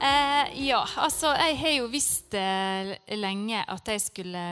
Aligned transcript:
Eh, 0.00 0.64
ja, 0.64 0.80
altså 0.96 1.34
jeg 1.36 1.56
har 1.60 1.72
jo 1.74 1.88
visst 1.92 2.32
eh, 2.32 2.94
lenge 3.20 3.60
at 3.68 3.88
jeg 3.92 4.00
skulle 4.00 4.44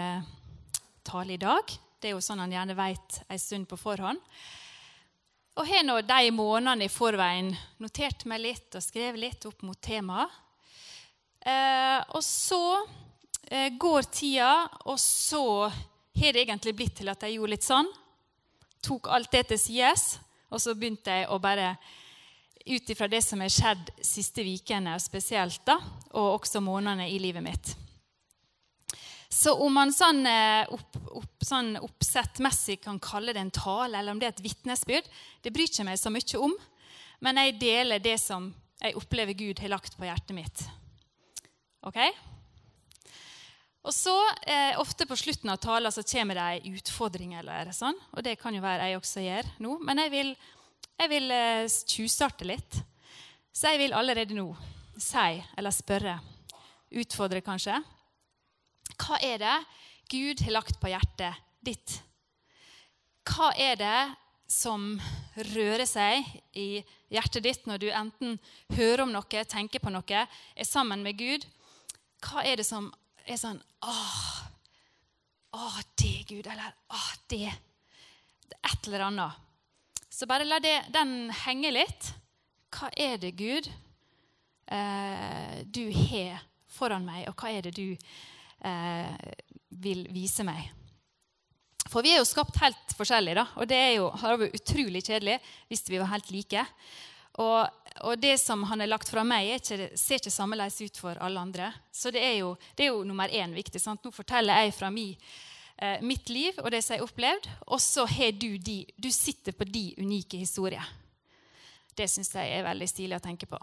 tale 1.09 1.39
i 1.39 1.41
dag. 1.41 1.70
Det 1.97 2.11
er 2.11 2.12
jo 2.12 2.20
sånn 2.20 2.43
han 2.43 2.52
gjerne 2.52 2.77
veit 2.77 3.20
en 3.25 3.41
stund 3.41 3.65
på 3.70 3.79
forhånd. 3.80 4.20
Og 5.56 5.65
har 5.70 5.87
nå 5.87 6.03
de 6.05 6.34
månedene 6.37 6.84
i 6.84 6.92
forveien 6.92 7.48
notert 7.80 8.27
meg 8.29 8.42
litt 8.45 8.77
og 8.77 8.84
skrevet 8.84 9.23
litt 9.23 9.47
opp 9.48 9.65
mot 9.65 9.80
temaet. 9.80 10.37
Eh, 11.41 11.97
og 12.12 12.20
så 12.27 12.61
eh, 13.48 13.73
går 13.73 14.11
tida, 14.12 14.53
og 14.84 15.01
så 15.01 15.65
har 15.65 16.37
det 16.37 16.45
egentlig 16.45 16.77
blitt 16.77 16.98
til 17.01 17.09
at 17.09 17.25
jeg 17.25 17.39
gjorde 17.39 17.55
litt 17.55 17.65
sånn. 17.65 17.89
Tok 18.84 19.09
alt 19.17 19.33
det 19.33 19.47
til 19.55 19.62
sides, 19.65 20.11
og 20.53 20.61
så 20.61 20.77
begynte 20.77 21.23
jeg 21.23 21.33
å 21.33 21.41
bare 21.41 21.73
ut 22.69 22.91
ifra 22.93 23.09
det 23.09 23.23
som 23.25 23.41
har 23.43 23.53
skjedd 23.53 23.91
siste 24.05 24.45
ukene 24.45 24.95
spesielt, 25.01 25.61
da, 25.67 25.79
og 26.13 26.39
også 26.39 26.63
månedene 26.65 27.09
i 27.11 27.19
livet 27.23 27.45
mitt. 27.45 27.75
Så 29.29 29.53
om 29.61 29.75
man 29.77 29.93
sånn, 29.93 30.23
opp, 30.73 30.97
opp, 31.20 31.45
sånn 31.45 31.75
oppsettmessig 31.83 32.79
kan 32.84 32.97
kalle 33.03 33.34
det 33.37 33.42
en 33.45 33.53
tale, 33.53 33.98
eller 33.98 34.15
om 34.15 34.20
det 34.20 34.31
er 34.31 34.34
et 34.37 34.47
vitnesbyrd, 34.47 35.11
det 35.45 35.53
bryr 35.53 35.69
ikke 35.69 35.84
meg 35.87 36.01
så 36.01 36.12
mye 36.12 36.41
om. 36.41 36.57
Men 37.25 37.41
jeg 37.42 37.59
deler 37.61 38.03
det 38.03 38.17
som 38.23 38.48
jeg 38.79 38.97
opplever 38.98 39.37
Gud 39.37 39.61
har 39.61 39.75
lagt 39.75 39.98
på 39.98 40.07
hjertet 40.07 40.37
mitt. 40.37 40.64
Ok? 41.87 41.98
Og 43.89 43.95
så, 43.95 44.14
eh, 44.47 44.79
Ofte 44.79 45.07
på 45.07 45.17
slutten 45.17 45.51
av 45.51 45.59
talen 45.62 45.92
så 45.92 46.03
kommer 46.03 46.35
det 46.35 46.47
en 46.47 46.77
utfordring, 46.77 47.35
eller 47.39 47.73
sånn, 47.73 47.97
og 48.12 48.23
det 48.23 48.39
kan 48.39 48.55
jo 48.55 48.62
være 48.62 48.91
jeg 48.91 48.98
også 48.98 49.25
gjør 49.25 49.51
nå. 49.64 49.79
Men 49.83 49.98
jeg 49.98 50.11
vil, 50.11 50.37
jeg 50.99 51.11
vil 51.13 51.31
eh, 51.35 51.67
tjuvstarte 51.67 52.47
litt. 52.49 52.81
Så 53.55 53.73
jeg 53.73 53.83
vil 53.83 53.97
allerede 53.97 54.37
nå 54.37 54.51
si, 54.99 55.39
eller 55.59 55.75
spørre, 55.75 56.19
utfordre 56.99 57.43
kanskje 57.45 57.77
hva 58.99 59.19
er 59.23 59.39
det 59.43 59.57
Gud 60.09 60.41
har 60.45 60.55
lagt 60.57 60.79
på 60.81 60.91
hjertet 60.91 61.37
ditt? 61.65 61.99
Hva 63.29 63.51
er 63.61 63.77
det 63.79 63.99
som 64.49 64.95
rører 65.53 65.85
seg 65.89 66.25
i 66.57 66.81
hjertet 67.13 67.45
ditt 67.45 67.67
når 67.69 67.83
du 67.83 67.89
enten 67.93 68.39
hører 68.73 69.05
om 69.05 69.13
noe, 69.13 69.45
tenker 69.45 69.83
på 69.85 69.93
noe, 69.93 70.25
er 70.25 70.69
sammen 70.69 71.05
med 71.05 71.19
Gud? 71.21 71.45
Hva 72.25 72.45
er 72.49 72.59
det 72.59 72.67
som 72.67 72.89
er 73.29 73.39
sånn 73.39 73.61
Åh, 73.85 74.23
åh 75.55 75.77
det, 76.01 76.25
Gud. 76.27 76.49
Eller 76.49 76.73
åh, 76.91 77.11
det. 77.31 77.53
Et 78.59 78.89
eller 78.89 79.05
annet. 79.07 79.48
Så 80.19 80.27
bare 80.27 80.44
la 80.44 80.56
det, 80.58 80.80
den 80.91 81.28
henge 81.44 81.70
litt. 81.70 82.08
Hva 82.74 82.88
er 82.98 83.20
det, 83.22 83.36
Gud, 83.38 83.69
eh, 84.66 85.61
du 85.62 85.84
har 85.94 86.41
foran 86.74 87.06
meg, 87.06 87.28
og 87.30 87.38
hva 87.38 87.52
er 87.55 87.69
det 87.69 87.77
du 87.77 87.92
eh, 87.94 89.28
vil 89.78 90.02
vise 90.11 90.42
meg. 90.42 90.72
For 91.86 92.02
vi 92.02 92.16
er 92.16 92.19
jo 92.19 92.27
skapt 92.27 92.58
helt 92.58 92.96
forskjellige, 92.98 93.39
da, 93.39 93.44
og 93.62 93.70
det 93.70 93.78
er 93.78 93.92
jo, 94.00 94.08
har 94.19 94.41
vært 94.42 94.58
utrolig 94.58 95.05
kjedelig 95.07 95.39
hvis 95.70 95.86
vi 95.86 96.02
var 96.02 96.11
helt 96.11 96.34
like. 96.34 96.67
Og, 97.39 97.86
og 98.11 98.18
det 98.18 98.34
som 98.42 98.67
han 98.73 98.83
har 98.83 98.90
lagt 98.90 99.14
fra 99.14 99.23
meg, 99.23 99.55
ikke, 99.61 99.92
ser 99.95 100.18
ikke 100.18 100.34
sammeleis 100.34 100.80
ut 100.83 100.98
for 100.98 101.23
alle 101.23 101.46
andre. 101.46 101.70
Så 101.95 102.11
det 102.11 102.27
er 102.27 102.40
jo, 102.40 102.57
det 102.74 102.89
er 102.89 102.90
jo 102.90 103.07
nummer 103.07 103.30
én 103.30 103.55
viktig. 103.55 103.78
Sant? 103.78 104.02
Nå 104.02 104.11
forteller 104.11 104.64
jeg 104.64 104.74
fra 104.80 104.90
mi, 104.90 105.12
eh, 105.78 106.00
mitt 106.02 106.28
liv 106.28 106.58
og 106.62 106.70
det 106.74 106.83
som 106.84 106.94
jeg 106.94 107.02
har 107.02 107.08
opplevd, 107.08 107.48
og 107.66 107.80
så 107.83 108.06
har 108.06 108.33
du 108.33 108.58
de 108.58 108.84
Du 108.96 109.11
sitter 109.11 109.52
på 109.52 109.64
de 109.64 109.94
unike 109.98 110.39
historier. 110.39 110.84
Det 111.94 112.08
syns 112.11 112.34
jeg 112.34 112.58
er 112.58 112.66
veldig 112.66 112.89
stilig 112.89 113.18
å 113.18 113.24
tenke 113.24 113.46
på. 113.50 113.58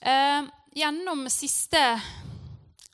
Eh, 0.00 0.42
gjennom 0.74 1.28
siste 1.30 1.80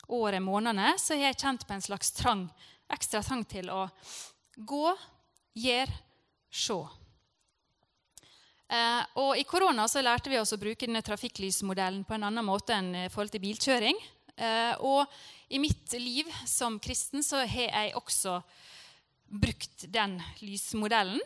året, 0.09 0.41
månedene, 0.41 0.95
så 0.99 1.15
har 1.15 1.29
jeg 1.29 1.39
kjent 1.39 1.67
på 1.67 1.73
en 1.73 1.85
slags 1.85 2.11
trang, 2.17 2.47
ekstra 2.89 3.21
trang 3.23 3.45
til 3.47 3.69
å 3.69 3.87
gå, 4.57 4.95
gjøre, 5.55 5.99
se. 6.49 6.79
Eh, 8.69 9.03
og 9.21 9.37
I 9.37 9.45
korona 9.49 9.87
så 9.89 10.01
lærte 10.05 10.29
vi 10.29 10.37
oss 10.37 10.53
å 10.53 10.61
bruke 10.61 10.85
denne 10.85 11.01
trafikklysmodellen 11.05 12.03
på 12.05 12.17
en 12.17 12.27
annen 12.27 12.45
måte 12.45 12.75
enn 12.75 12.91
i 13.05 13.09
forhold 13.09 13.33
til 13.33 13.45
bilkjøring. 13.47 13.97
Eh, 14.39 14.73
og 14.79 15.05
i 15.51 15.59
mitt 15.59 15.93
liv 15.99 16.29
som 16.47 16.79
kristen 16.79 17.25
så 17.25 17.43
har 17.43 17.67
jeg 17.67 17.95
også 17.99 18.39
brukt 19.29 19.85
den 19.91 20.17
lysmodellen. 20.41 21.19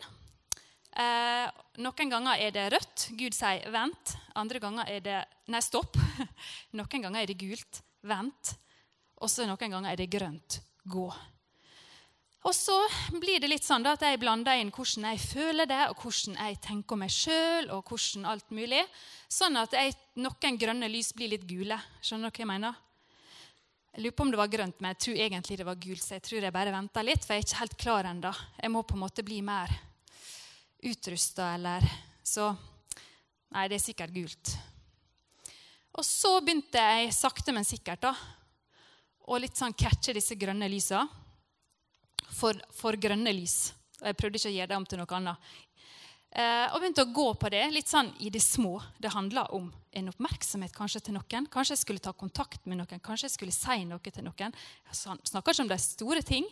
Eh, 0.94 1.46
noen 1.82 2.10
ganger 2.10 2.42
er 2.42 2.54
det 2.54 2.68
rødt. 2.74 3.08
Gud 3.18 3.34
sier 3.34 3.70
'vent'. 3.70 4.16
Andre 4.34 4.60
ganger 4.60 4.90
er 4.90 5.00
det 5.00 5.20
'nei, 5.48 5.62
stopp'. 5.62 5.98
noen 6.78 7.02
ganger 7.02 7.22
er 7.22 7.26
det 7.26 7.38
gult. 7.38 7.82
'Vent'. 8.02 8.56
Og 9.22 9.30
så 9.30 9.46
noen 9.46 9.70
ganger 9.70 9.92
er 9.92 9.96
det 9.96 10.10
grønt. 10.10 10.60
Gå. 10.84 11.08
Og 12.44 12.52
så 12.52 12.76
blir 13.08 13.40
det 13.40 13.48
litt 13.48 13.64
sånn 13.64 13.82
da, 13.82 13.94
at 13.96 14.02
jeg 14.04 14.20
blander 14.20 14.58
inn 14.60 14.72
hvordan 14.74 15.06
jeg 15.08 15.20
føler 15.22 15.64
det, 15.64 15.80
og 15.88 16.02
hvordan 16.02 16.36
jeg 16.36 16.58
tenker 16.60 16.98
meg 17.00 17.12
sjøl, 17.14 17.70
og 17.72 17.88
hvordan 17.88 18.26
alt 18.28 18.50
mulig. 18.52 18.82
Sånn 19.32 19.56
at 19.56 19.72
jeg, 19.72 19.94
noen 20.20 20.58
grønne 20.60 20.90
lys 20.92 21.14
blir 21.16 21.32
litt 21.32 21.46
gule. 21.48 21.78
Skjønner 22.04 22.28
dere 22.28 22.36
hva 22.36 22.44
jeg 22.44 22.52
mener? 22.52 22.82
Jeg 23.94 24.02
lurer 24.02 24.14
på 24.18 24.24
om 24.24 24.30
det 24.32 24.38
var 24.40 24.50
grønt, 24.50 24.80
men 24.82 24.90
jeg 24.90 25.02
tror 25.04 25.18
egentlig 25.22 25.56
det 25.60 25.64
var 25.68 25.76
gult. 25.78 26.02
Så 26.02 26.16
jeg 26.16 26.22
tror 26.26 26.42
jeg 26.42 26.54
bare 26.54 26.72
venter 26.74 27.04
litt, 27.06 27.22
for 27.22 27.30
jeg 27.30 27.44
er 27.44 27.46
ikke 27.46 27.58
helt 27.60 27.76
klar 27.78 28.08
ennå. 28.10 28.32
Jeg 28.58 28.72
må 28.74 28.80
på 28.82 28.96
en 28.96 29.02
måte 29.04 29.22
bli 29.22 29.36
mer 29.46 29.70
utrusta, 30.82 31.52
eller 31.54 31.86
Så 32.24 32.48
Nei, 33.54 33.68
det 33.70 33.76
er 33.76 33.84
sikkert 33.84 34.10
gult. 34.10 34.50
Og 35.94 36.02
så 36.02 36.40
begynte 36.42 36.80
jeg 36.80 37.12
sakte, 37.14 37.52
men 37.54 37.62
sikkert 37.62 38.02
da, 38.02 38.10
å 39.30 39.38
litt 39.38 39.54
sånn 39.54 39.76
catche 39.78 40.16
disse 40.16 40.34
grønne 40.34 40.66
lysa 40.72 41.04
for, 42.34 42.58
for, 42.74 42.98
grønne 42.98 43.30
lys. 43.30 43.70
Og 44.00 44.08
jeg 44.10 44.18
prøvde 44.18 44.40
ikke 44.40 44.50
å 44.50 44.56
gjøre 44.56 44.72
det 44.72 44.80
om 44.80 44.88
til 44.90 44.98
noe 45.04 45.20
annet. 45.20 45.52
Eh, 46.34 46.66
og 46.74 46.80
begynte 46.82 47.04
å 47.04 47.12
gå 47.14 47.28
på 47.38 47.50
det 47.52 47.62
litt 47.70 47.86
sånn 47.86 48.08
i 48.18 48.30
det 48.34 48.42
små. 48.42 48.80
Det 48.98 49.12
handla 49.14 49.44
om 49.54 49.68
en 49.94 50.10
oppmerksomhet 50.10 50.74
kanskje 50.74 51.04
til 51.06 51.14
noen. 51.14 51.46
Kanskje 51.46 51.76
jeg 51.76 51.82
skulle 51.84 52.02
ta 52.02 52.10
kontakt 52.10 52.64
med 52.66 52.80
noen, 52.80 53.02
kanskje 53.02 53.28
jeg 53.28 53.36
skulle 53.36 53.54
si 53.54 53.84
noe 53.86 54.02
til 54.02 54.26
noen. 54.26 54.56
Jeg 54.90 54.98
snakker 55.30 55.54
ikke 55.54 55.66
om 55.66 55.70
de 55.70 55.78
store 55.78 56.24
ting, 56.26 56.48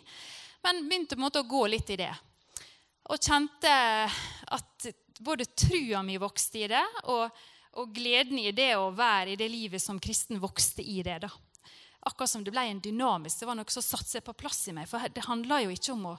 men 0.62 0.84
begynte 0.86 1.16
på 1.16 1.18
en 1.18 1.26
måte 1.26 1.42
å 1.42 1.50
gå 1.50 1.64
litt 1.72 1.90
i 1.90 1.98
det. 1.98 2.12
Og 3.10 3.18
kjente 3.18 3.72
at 4.54 4.86
både 5.18 5.50
trua 5.58 6.04
mi 6.06 6.14
vokste 6.22 6.62
i 6.62 6.70
det, 6.70 6.84
og, 7.10 7.42
og 7.82 7.90
gleden 7.96 8.38
i 8.38 8.54
det 8.54 8.76
å 8.78 8.92
være 8.94 9.34
i 9.34 9.40
det 9.40 9.50
livet 9.50 9.82
som 9.82 9.98
kristen 9.98 10.38
vokste 10.42 10.86
i 10.86 11.02
det. 11.02 11.24
da 11.26 11.32
akkurat 12.02 12.30
som 12.30 12.42
det 12.44 12.50
ble 12.50 12.64
en 12.66 12.80
dynamisk, 12.82 13.38
det 13.38 13.46
var 13.46 13.54
noe 13.58 13.70
som 13.70 13.84
satte 13.84 14.10
seg 14.10 14.24
på 14.26 14.34
plass 14.34 14.64
i 14.66 14.74
meg. 14.74 14.88
For 14.90 15.06
det 15.14 15.22
handla 15.22 15.60
jo 15.62 15.70
ikke 15.70 15.94
om 15.94 16.08
å, 16.10 16.16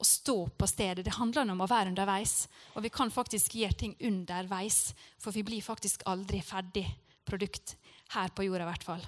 å 0.00 0.06
stå 0.06 0.36
på 0.56 0.68
stedet, 0.68 1.04
det 1.04 1.16
handler 1.18 1.52
om 1.52 1.60
å 1.60 1.68
være 1.68 1.92
underveis. 1.92 2.46
Og 2.74 2.84
vi 2.86 2.92
kan 2.92 3.12
faktisk 3.12 3.58
gjøre 3.60 3.78
ting 3.84 3.94
underveis, 4.08 4.94
for 5.20 5.36
vi 5.36 5.44
blir 5.46 5.64
faktisk 5.64 6.06
aldri 6.08 6.40
ferdig 6.44 6.86
produkt 7.28 7.76
her 8.14 8.32
på 8.34 8.46
jorda 8.46 8.64
i 8.64 8.70
hvert 8.70 8.86
fall. 8.86 9.04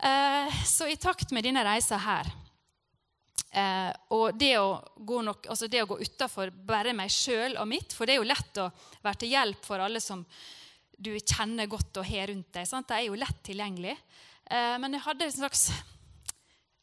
Eh, 0.00 0.60
så 0.64 0.88
i 0.88 1.00
takt 1.00 1.32
med 1.36 1.44
denne 1.44 1.64
reisa 1.66 1.98
her 2.00 2.28
eh, 3.52 3.90
og 4.16 4.38
det 4.40 4.54
å 4.56 4.78
gå, 4.96 5.18
nok, 5.26 5.50
altså 5.52 5.68
gå 5.68 5.98
utafor 6.00 6.48
bare 6.50 6.94
meg 6.96 7.12
sjøl 7.12 7.58
og 7.60 7.68
mitt, 7.68 7.92
for 7.92 8.08
det 8.08 8.14
er 8.14 8.22
jo 8.22 8.30
lett 8.30 8.62
å 8.62 8.70
være 9.04 9.20
til 9.20 9.34
hjelp 9.34 9.66
for 9.66 9.84
alle 9.84 10.00
som 10.00 10.24
du 11.00 11.12
kjenner 11.18 11.68
godt 11.68 12.00
og 12.00 12.08
har 12.08 12.28
rundt 12.28 12.52
deg. 12.52 12.68
Sant? 12.68 12.88
Det 12.88 12.96
er 12.96 13.08
jo 13.08 13.18
lett 13.18 13.42
tilgjengelig. 13.44 13.96
Eh, 14.44 14.76
men 14.80 14.96
jeg 14.96 15.04
hadde 15.08 15.28
en 15.28 15.38
slags 15.40 15.70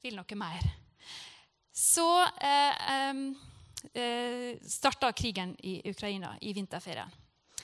Vil 0.05 0.13
noe 0.13 0.37
mer. 0.37 0.65
Så 1.77 2.21
eh, 2.23 3.11
eh, 3.93 4.57
starta 4.65 5.11
krigen 5.11 5.55
i 5.59 5.89
Ukraina 5.89 6.37
i 6.41 6.53
vinterferien, 6.53 7.11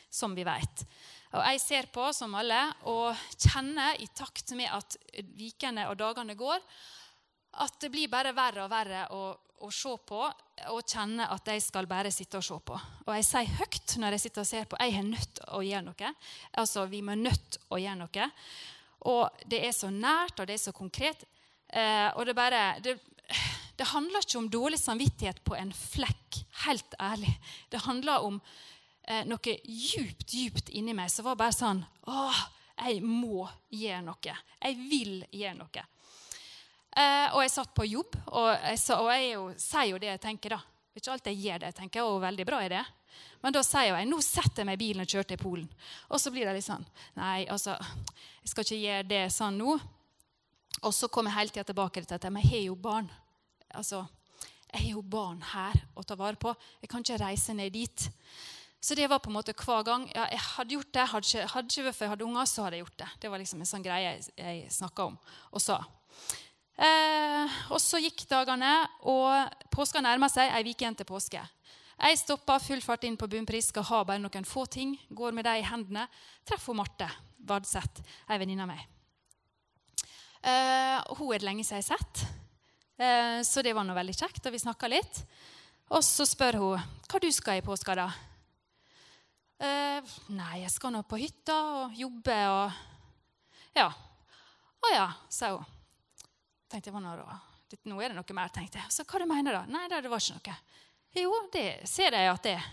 som 0.09 0.35
vi 0.35 0.43
vet. 0.45 0.83
Og 1.31 1.41
jeg 1.41 1.61
ser 1.61 1.87
på, 1.89 2.11
som 2.13 2.35
alle, 2.37 2.59
og 2.93 3.17
kjenner 3.41 3.97
i 3.97 4.05
takt 4.13 4.53
med 4.53 4.69
at 4.69 4.99
vikene 5.33 5.87
og 5.89 5.97
dagene 5.97 6.35
går, 6.37 6.61
at 7.65 7.79
det 7.81 7.89
blir 7.89 8.11
bare 8.11 8.35
verre 8.37 8.67
og 8.67 8.69
verre 8.69 9.07
å, 9.17 9.23
å, 9.65 9.71
se 9.73 9.95
på 10.05 10.19
og 10.21 10.85
kjenne 10.85 11.25
at 11.33 11.49
jeg 11.49 11.63
skal 11.65 11.89
bare 11.89 12.11
sitte 12.13 12.37
og 12.37 12.45
se 12.45 12.59
på. 12.69 12.77
Og 13.07 13.11
jeg 13.17 13.25
sier 13.31 13.57
høyt 13.63 13.95
når 13.97 14.13
jeg 14.13 14.25
sitter 14.27 14.45
og 14.45 14.49
ser 14.51 14.69
på 14.69 14.81
jeg 14.83 14.93
er 14.99 15.07
nødt 15.09 15.33
til 15.39 15.49
å 15.57 15.63
gjøre 15.65 15.87
noe. 15.87 16.13
Altså, 16.61 16.85
Vi 16.85 17.01
må 17.01 17.17
nødt 17.17 17.57
å 17.73 17.81
gjøre 17.81 18.03
noe. 18.03 18.29
Og 19.09 19.49
det 19.49 19.65
er 19.65 19.73
så 19.73 19.89
nært, 19.89 20.37
og 20.37 20.45
det 20.45 20.59
er 20.59 20.63
så 20.67 20.75
konkret. 20.77 21.25
Eh, 21.73 22.13
og 22.13 22.27
det 22.29 22.37
bare 22.37 22.61
det, 22.85 22.99
det 23.79 23.89
handler 23.89 24.21
ikke 24.21 24.37
om 24.37 24.49
dårlig 24.53 24.79
samvittighet 24.79 25.41
på 25.45 25.55
en 25.57 25.71
flekk, 25.73 26.43
helt 26.65 26.97
ærlig. 27.01 27.33
Det 27.69 27.81
handler 27.87 28.27
om 28.27 28.41
eh, 29.07 29.23
noe 29.25 29.55
djupt, 29.63 30.27
djupt 30.29 30.69
inni 30.69 30.93
meg 30.93 31.09
som 31.11 31.25
var 31.25 31.39
bare 31.39 31.55
sånn 31.55 31.81
Åh, 32.09 32.43
jeg 32.83 33.01
må 33.05 33.47
gjøre 33.73 34.03
noe. 34.05 34.37
Jeg 34.61 34.77
vil 34.89 35.15
gjøre 35.31 35.57
noe. 35.57 35.85
Eh, 36.93 37.27
og 37.33 37.41
jeg 37.41 37.53
satt 37.53 37.73
på 37.73 37.87
jobb, 37.89 38.17
og 38.29 38.51
jeg, 38.51 38.77
sa, 38.81 38.99
og 39.01 39.09
jeg 39.13 39.31
jo, 39.31 39.47
sier 39.57 39.89
jo 39.89 40.01
det 40.01 40.11
jeg 40.11 40.21
tenker, 40.27 40.53
da. 40.57 40.61
Det 40.93 40.99
er 40.99 41.01
ikke 41.01 41.15
alltid 41.15 41.33
jeg 41.33 41.47
gjør 41.47 41.61
det 41.61 41.71
jeg 41.71 41.77
tenker, 41.79 42.05
og 42.05 42.21
veldig 42.21 42.45
bra 42.45 42.59
er 42.61 42.75
det. 42.75 42.83
Men 43.41 43.55
da 43.55 43.63
sier 43.65 43.95
jeg 43.97 44.09
nå 44.09 44.19
setter 44.23 44.61
jeg 44.61 44.69
meg 44.69 44.77
i 44.77 44.83
bilen 44.83 45.03
og 45.03 45.09
kjører 45.09 45.29
til 45.31 45.41
Polen. 45.41 45.65
Og 46.13 46.21
så 46.21 46.31
blir 46.33 46.45
det 46.47 46.53
litt 46.57 46.65
sånn 46.65 46.85
Nei, 47.17 47.43
altså, 47.51 47.75
jeg 48.43 48.51
skal 48.51 48.65
ikke 48.67 48.81
gjøre 48.83 49.09
det 49.09 49.23
sånn 49.33 49.57
nå. 49.57 49.75
Og 50.83 50.93
så 50.95 51.09
kommer 51.09 51.33
jeg 51.33 51.39
hele 51.39 51.53
tida 51.55 51.65
tilbake 51.69 52.05
til. 52.05 52.29
Men 52.29 52.45
jeg 52.45 52.51
har 52.51 52.63
jo 52.67 52.77
barn. 52.79 53.09
Altså, 53.73 54.03
jeg 54.73 54.81
har 54.81 54.91
jo 54.95 55.03
barn 55.05 55.41
her 55.53 55.77
å 55.95 56.03
ta 56.05 56.17
vare 56.17 56.39
på. 56.39 56.53
Jeg 56.81 56.91
kan 56.91 57.05
ikke 57.05 57.21
reise 57.21 57.53
ned 57.57 57.73
dit. 57.75 58.07
Så 58.83 58.97
det 58.99 59.07
var 59.07 59.21
på 59.23 59.29
en 59.31 59.37
måte 59.37 59.53
hver 59.55 59.83
gang 59.87 60.05
ja, 60.11 60.25
jeg 60.33 60.41
hadde 60.43 60.75
gjort 60.75 60.93
det. 60.95 61.03
Hadde 61.11 61.29
ikke, 61.29 61.49
hadde 61.53 61.71
ikke 61.71 61.93
jeg 62.03 62.13
hadde 62.13 62.25
unger, 62.25 62.47
så 62.49 62.65
hadde 62.65 62.79
jeg 62.79 62.85
gjort 62.85 62.97
det. 63.03 63.09
Det 63.21 63.31
var 63.31 63.41
liksom 63.43 63.61
en 63.63 63.69
sånn 63.69 63.85
greie 63.85 64.09
jeg, 64.09 64.25
jeg 64.35 64.71
snakka 64.75 65.05
om 65.11 65.19
og 65.53 65.63
sa. 65.63 65.77
Eh, 66.73 67.59
og 67.69 67.77
så 67.79 68.01
gikk 68.01 68.25
dagene, 68.27 68.71
og 69.07 69.69
påska 69.71 70.01
nærma 70.03 70.27
seg. 70.31 70.51
Ei 70.51 70.65
uke 70.65 70.83
igjen 70.83 70.97
til 70.99 71.07
påske. 71.07 71.43
Jeg 71.93 72.19
stoppa 72.19 72.57
full 72.59 72.81
fart 72.83 73.05
inn 73.07 73.15
på 73.19 73.29
Bunnpris, 73.29 73.69
skal 73.69 73.85
ha 73.87 74.01
bare 74.07 74.19
noen 74.19 74.47
få 74.47 74.65
ting. 74.65 74.97
Går 75.13 75.35
med 75.37 75.45
dem 75.47 75.61
i 75.61 75.67
hendene. 75.67 76.07
Treffer 76.43 76.75
Marte 76.75 77.07
Vadseth, 77.43 78.01
ei 78.27 78.39
venninne 78.41 78.65
av 78.65 78.71
meg. 78.73 78.83
Eh, 80.43 80.99
hun 81.15 81.29
er 81.31 81.39
det 81.39 81.47
lenge 81.47 81.63
siden 81.63 81.79
jeg 81.79 81.87
har 81.87 82.01
sett, 82.01 82.25
eh, 82.97 83.39
så 83.45 83.63
det 83.65 83.73
var 83.73 83.85
noe 83.87 83.97
veldig 83.97 84.15
kjekt. 84.15 84.45
og 84.45 84.53
vi 84.53 84.59
litt. 84.89 85.23
Og 85.89 86.03
så 86.03 86.25
spør 86.25 86.59
hun 86.61 86.85
hva 87.09 87.19
du 87.21 87.31
skal 87.31 87.59
i 87.59 87.65
påska. 87.65 87.95
da? 87.95 88.07
Eh, 89.63 90.13
nei, 90.33 90.61
jeg 90.63 90.71
skal 90.73 90.91
nå 90.91 91.03
på 91.07 91.19
hytta 91.21 91.55
og 91.83 91.95
jobbe 91.95 92.39
og 92.49 92.71
Ja. 93.75 93.87
Å 94.83 94.89
ja, 94.91 95.07
sa 95.29 95.53
hun. 95.55 95.65
Tenkte 96.69 96.91
jeg, 96.91 96.99
nå, 96.99 97.13
nå 97.87 98.01
er 98.01 98.11
det 98.11 98.17
noe 98.17 98.35
mer, 98.35 98.49
tenkte 98.49 98.81
jeg. 98.81 98.91
Så 98.91 99.05
hva 99.07 99.19
du 99.21 99.25
mener 99.29 99.53
da? 99.53 99.65
Nei, 99.65 99.87
det 99.87 100.09
var 100.11 100.19
ikke 100.19 100.35
noe. 100.35 100.57
Jo, 101.13 101.33
det 101.53 101.87
ser 101.87 102.17
jeg 102.17 102.29
at 102.29 102.43
det 102.43 102.57
er. 102.57 102.67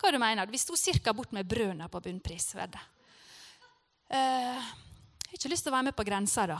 Hva 0.00 0.10
du 0.12 0.18
mener 0.18 0.46
Vi 0.50 0.58
sto 0.58 0.74
ca. 0.76 1.12
bort 1.12 1.32
med 1.32 1.46
brødene 1.46 1.88
på 1.88 2.00
bunnpris. 2.00 2.54
Vedde. 2.54 2.80
Eh, 4.10 4.58
jeg 4.58 5.28
har 5.30 5.38
ikke 5.38 5.52
lyst 5.52 5.64
til 5.64 5.72
å 5.72 5.76
være 5.76 5.88
med 5.90 5.96
på 5.96 6.04
grensa, 6.04 6.46
da. 6.50 6.58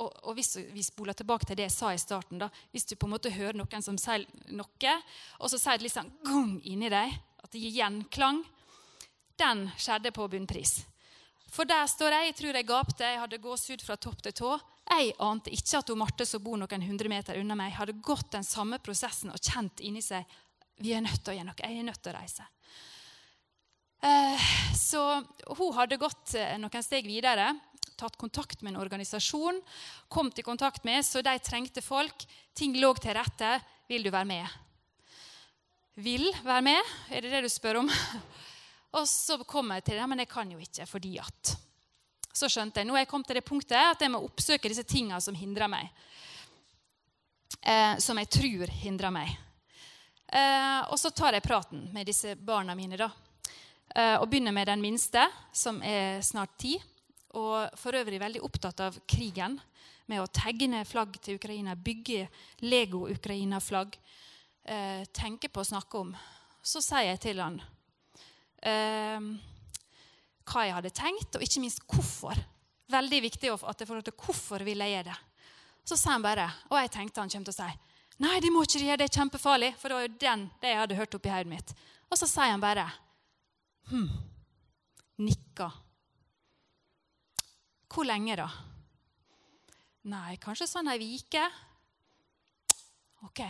Og, 0.00 0.08
og, 0.24 0.32
hvis 0.36 0.56
vi 0.72 0.82
spoler 0.84 1.16
tilbake 1.16 1.44
til 1.48 1.58
det 1.58 1.66
jeg 1.66 1.74
sa 1.74 1.90
i 1.92 2.00
starten 2.00 2.40
da, 2.40 2.48
Hvis 2.72 2.88
du 2.88 2.96
på 2.96 3.08
en 3.08 3.14
måte 3.14 3.32
hører 3.32 3.58
noen 3.58 3.84
som 3.84 3.98
sier 4.00 4.24
noe, 4.48 4.94
og 5.38 5.52
så 5.52 5.60
sier 5.60 5.76
det 5.76 5.86
litt 5.86 5.96
sånn 5.96 6.12
gong 6.24 6.56
inni 6.64 6.88
deg, 6.92 7.12
at 7.44 7.52
det 7.52 7.60
gir 7.60 7.82
gjenklang 7.82 8.42
Den 9.40 9.68
skjedde 9.80 10.12
på 10.16 10.28
bunnpris. 10.28 10.80
For 11.50 11.66
der 11.66 11.86
står 11.90 12.14
jeg, 12.14 12.30
jeg 12.30 12.36
tror 12.38 12.56
jeg 12.56 12.68
gapte, 12.68 13.06
jeg 13.06 13.20
hadde 13.20 13.40
gåsehud 13.42 13.82
fra 13.82 13.96
topp 13.98 14.20
til 14.22 14.34
tå. 14.38 14.50
Jeg 14.90 15.14
ante 15.24 15.50
ikke 15.54 15.80
at 15.80 15.90
hun 15.90 15.98
Marte, 15.98 16.26
som 16.26 16.42
bor 16.44 16.58
noen 16.60 16.84
hundre 16.84 17.10
meter 17.10 17.40
unna 17.40 17.56
meg, 17.58 17.72
hadde 17.74 17.96
gått 18.04 18.30
den 18.36 18.46
samme 18.46 18.78
prosessen 18.78 19.32
og 19.34 19.42
kjent 19.42 19.82
inni 19.82 20.02
seg 20.04 20.28
vi 20.80 20.94
er 20.96 21.02
nødt 21.04 21.20
til 21.20 21.34
å 21.34 21.36
gjøre 21.36 21.48
noe. 21.50 21.60
Jeg 21.60 21.78
er 21.78 21.86
nødt 21.86 22.00
til 22.00 22.12
å 22.12 22.16
reise. 22.16 22.46
Eh, 24.00 24.44
så 24.78 25.02
hun 25.58 25.74
hadde 25.76 25.98
gått 26.00 26.32
eh, 26.40 26.56
noen 26.60 26.84
steg 26.84 27.04
videre 27.04 27.50
tatt 28.00 28.18
kontakt 28.20 28.62
med 28.62 28.74
en 28.74 28.80
organisasjon, 28.82 29.60
kom 30.08 30.32
i 30.36 30.44
kontakt 30.46 30.84
med, 30.88 31.04
så 31.06 31.22
de 31.22 31.36
trengte 31.44 31.82
folk. 31.84 32.24
Ting 32.56 32.76
lå 32.80 32.92
til 32.98 33.14
rette. 33.16 33.58
Vil 33.90 34.04
du 34.06 34.10
være 34.10 34.28
med? 34.28 34.58
Vil 36.00 36.30
være 36.44 36.64
med? 36.64 36.92
Er 37.10 37.24
det 37.24 37.32
det 37.34 37.42
du 37.44 37.50
spør 37.52 37.82
om? 37.82 37.90
Og 38.98 39.06
så 39.06 39.36
kom 39.46 39.70
jeg 39.74 39.84
til 39.86 40.00
det, 40.00 40.06
men 40.08 40.22
jeg 40.22 40.30
kan 40.30 40.50
jo 40.50 40.58
ikke 40.58 40.86
fordi 40.88 41.18
at 41.22 41.56
Så 42.34 42.48
skjønte 42.50 42.80
jeg 42.80 42.88
nå 42.88 42.94
er 42.94 43.04
jeg 43.04 43.10
kommet 43.10 43.26
til 43.26 43.38
det 43.40 43.46
punktet 43.46 43.76
at 43.76 44.00
jeg 44.00 44.10
må 44.10 44.22
oppsøke 44.22 44.70
disse 44.70 44.86
tingene 44.86 45.18
som 45.20 45.34
hindrer 45.34 45.68
meg. 45.68 45.90
Eh, 47.60 47.96
som 47.98 48.18
jeg 48.18 48.30
tror 48.30 48.70
hindrer 48.80 49.12
meg. 49.12 49.34
Eh, 50.30 50.80
og 50.86 50.96
så 50.98 51.10
tar 51.10 51.34
jeg 51.34 51.44
praten 51.44 51.88
med 51.92 52.06
disse 52.06 52.36
barna 52.38 52.76
mine. 52.78 52.96
da. 52.96 53.10
Eh, 53.94 54.16
og 54.22 54.28
begynner 54.30 54.54
med 54.54 54.70
den 54.70 54.80
minste, 54.80 55.26
som 55.52 55.82
er 55.82 56.22
snart 56.22 56.54
ti 56.56 56.78
og 57.38 57.78
for 57.78 57.96
øvrig 57.98 58.20
veldig 58.20 58.42
opptatt 58.46 58.82
av 58.86 58.96
krigen, 59.08 59.58
med 60.10 60.22
å 60.22 60.30
tegne 60.34 60.82
flagg 60.88 61.20
til 61.22 61.38
Ukraina, 61.38 61.76
bygge 61.78 62.24
Lego-Ukraina-flagg, 62.66 63.94
eh, 64.64 65.04
tenke 65.14 65.48
på 65.48 65.62
å 65.62 65.68
snakke 65.68 66.00
om. 66.00 66.10
Så 66.62 66.82
sier 66.82 67.12
jeg 67.12 67.20
til 67.22 67.38
han 67.40 67.60
eh, 68.66 69.28
hva 70.50 70.64
jeg 70.66 70.74
hadde 70.74 70.90
tenkt, 70.90 71.36
og 71.38 71.44
ikke 71.46 71.62
minst 71.62 71.84
hvorfor. 71.86 72.40
Veldig 72.90 73.20
viktig 73.22 73.52
at 73.54 73.80
jeg 73.80 73.86
får 73.88 74.02
til 74.08 74.18
hvorfor 74.18 74.66
vil 74.66 74.82
jeg 74.82 74.96
gjøre 74.96 75.12
det. 75.12 75.18
Så 75.86 75.96
sa 75.96 76.16
han 76.16 76.26
bare, 76.26 76.48
og 76.68 76.76
jeg 76.80 76.90
tenkte 76.92 77.22
han 77.22 77.30
kom 77.30 77.46
til 77.46 77.54
å 77.54 77.60
si 77.62 77.70
Nei, 78.20 78.34
det 78.44 78.50
må 78.52 78.66
ikke 78.66 78.82
gjøre, 78.82 78.98
det 79.00 79.06
er 79.06 79.14
kjempefarlig. 79.16 79.70
For 79.80 79.88
det 79.88 79.96
var 79.96 80.02
jo 80.04 80.16
den, 80.20 80.42
det 80.60 80.74
jeg 80.74 80.76
hadde 80.82 80.96
hørt 80.98 81.14
oppi 81.16 81.30
hodet 81.32 81.48
mitt. 81.48 81.70
Og 82.12 82.18
så 82.20 82.26
sier 82.28 82.52
han 82.52 82.60
bare 82.60 82.84
Hm. 83.88 84.10
Nikka. 85.24 85.70
Hvor 87.90 88.06
lenge, 88.06 88.36
da? 88.38 88.46
Nei, 90.10 90.36
kanskje 90.40 90.68
sånn 90.70 90.88
ei 90.92 91.10
uke. 91.18 91.42
Ok. 93.26 93.42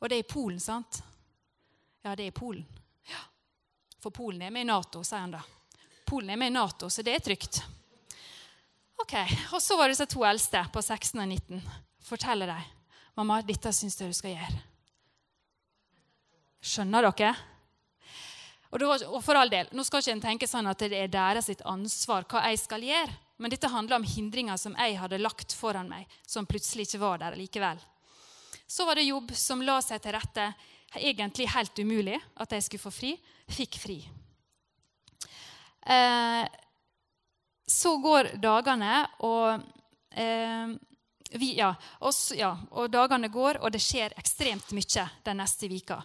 Og 0.00 0.08
det 0.08 0.18
er 0.18 0.22
i 0.22 0.28
Polen, 0.28 0.60
sant? 0.62 1.00
Ja, 2.04 2.14
det 2.14 2.28
er 2.28 2.30
i 2.30 2.36
Polen. 2.36 2.64
Ja. 3.10 3.24
For 4.00 4.14
Polen 4.14 4.44
er 4.46 4.54
med 4.54 4.64
i 4.64 4.68
Nato, 4.70 5.02
sier 5.04 5.24
han 5.24 5.34
da. 5.34 5.42
Polen 6.06 6.30
er 6.30 6.38
med 6.38 6.52
i 6.52 6.54
Nato, 6.54 6.88
så 6.92 7.02
det 7.02 7.16
er 7.16 7.24
trygt. 7.24 7.58
Ok, 9.02 9.14
Og 9.52 9.60
så 9.62 9.76
var 9.76 9.88
det 9.88 9.96
disse 9.96 10.06
to 10.08 10.22
eldste 10.24 10.62
på 10.72 10.82
16 10.82 11.20
og 11.20 11.28
19. 11.28 11.60
Forteller 12.06 12.46
dem. 12.46 12.72
'Mamma, 13.16 13.40
dette 13.42 13.72
syns 13.72 14.00
jeg 14.00 14.12
du 14.12 14.16
skal 14.16 14.34
gjøre.' 14.36 14.62
Skjønner 16.60 17.06
dere? 17.08 17.34
Og, 18.70 18.82
var, 18.82 19.04
og, 19.06 19.20
for 19.24 19.38
all 19.38 19.50
del, 19.52 19.68
Nå 19.72 19.84
skal 19.86 20.02
ikke 20.02 20.14
en 20.16 20.24
tenke 20.24 20.48
sånn 20.50 20.66
at 20.70 20.82
det 20.82 20.98
er 20.98 21.12
deres 21.12 21.50
ansvar 21.64 22.26
hva 22.30 22.42
jeg 22.50 22.62
skal 22.64 22.84
gjøre. 22.84 23.14
Men 23.36 23.52
dette 23.52 23.68
handler 23.68 23.98
om 23.98 24.06
hindringer 24.08 24.56
som 24.60 24.76
jeg 24.78 24.96
hadde 24.96 25.20
lagt 25.20 25.52
foran 25.52 25.90
meg, 25.90 26.08
som 26.26 26.48
plutselig 26.48 26.88
ikke 26.88 27.02
var 27.02 27.20
der 27.20 27.36
likevel. 27.36 27.80
Så 28.66 28.86
var 28.88 28.96
det 28.96 29.06
jobb 29.06 29.34
som 29.36 29.62
la 29.62 29.78
seg 29.84 30.00
til 30.02 30.16
rette. 30.16 30.46
Egentlig 30.96 31.50
helt 31.52 31.78
umulig 31.78 32.16
at 32.40 32.54
jeg 32.56 32.64
skulle 32.64 32.86
få 32.86 32.94
fri. 32.94 33.12
Fikk 33.52 33.78
fri. 33.78 33.98
Eh, 35.86 36.44
så 37.66 37.92
går 38.02 38.32
dagene, 38.42 39.04
og 39.26 39.60
eh, 40.10 40.72
vi, 41.36 41.52
ja, 41.58 41.72
og, 42.00 42.14
ja, 42.38 42.52
og 42.72 42.90
dagene 42.90 43.30
går, 43.30 43.60
og 43.62 43.74
det 43.74 43.82
skjer 43.82 44.14
ekstremt 44.18 44.72
mye 44.74 45.06
den 45.26 45.40
neste 45.42 45.70
vika. 45.70 46.00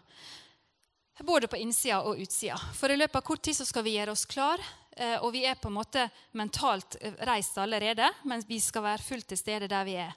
Både 1.23 1.47
på 1.47 1.57
innsida 1.57 2.01
og 2.01 2.17
utsida. 2.17 2.55
For 2.73 2.89
i 2.89 2.97
løpet 2.97 3.19
av 3.19 3.25
kort 3.25 3.41
tid 3.45 3.55
så 3.57 3.65
skal 3.65 3.83
vi 3.85 3.93
gjøre 3.93 4.13
oss 4.15 4.25
klar. 4.25 4.61
Eh, 4.97 5.17
og 5.21 5.31
vi 5.35 5.43
er 5.45 5.59
på 5.59 5.69
en 5.69 5.77
måte 5.77 6.07
mentalt 6.37 6.97
eh, 6.99 7.13
reist 7.29 7.59
allerede, 7.61 8.09
men 8.27 8.41
vi 8.47 8.57
skal 8.59 8.83
være 8.87 9.05
fullt 9.05 9.29
til 9.31 9.39
stede 9.39 9.69
der 9.71 9.85
vi 9.87 9.95
er. 10.01 10.15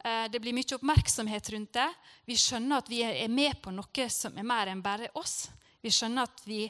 Eh, 0.00 0.24
det 0.32 0.40
blir 0.40 0.56
mye 0.56 0.78
oppmerksomhet 0.78 1.50
rundt 1.54 1.76
det. 1.76 1.86
Vi 2.24 2.38
skjønner 2.40 2.80
at 2.80 2.88
vi 2.90 3.02
er 3.04 3.28
med 3.28 3.60
på 3.62 3.74
noe 3.74 4.08
som 4.10 4.40
er 4.40 4.48
mer 4.48 4.72
enn 4.72 4.82
bare 4.84 5.12
oss. 5.20 5.50
Vi 5.84 5.92
skjønner 5.92 6.26
at 6.26 6.44
vi 6.48 6.66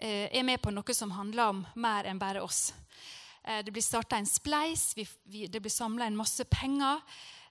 er 0.00 0.44
med 0.48 0.62
på 0.64 0.70
noe 0.72 0.94
som 0.96 1.10
handler 1.12 1.50
om 1.52 1.58
mer 1.76 2.06
enn 2.08 2.20
bare 2.20 2.40
oss. 2.40 2.70
Det 3.44 3.68
blir 3.68 3.84
starta 3.84 4.16
en 4.16 4.28
spleis, 4.28 4.94
det 4.96 5.60
blir 5.60 5.72
samla 5.72 6.06
en 6.08 6.16
masse 6.16 6.44
penger 6.48 7.02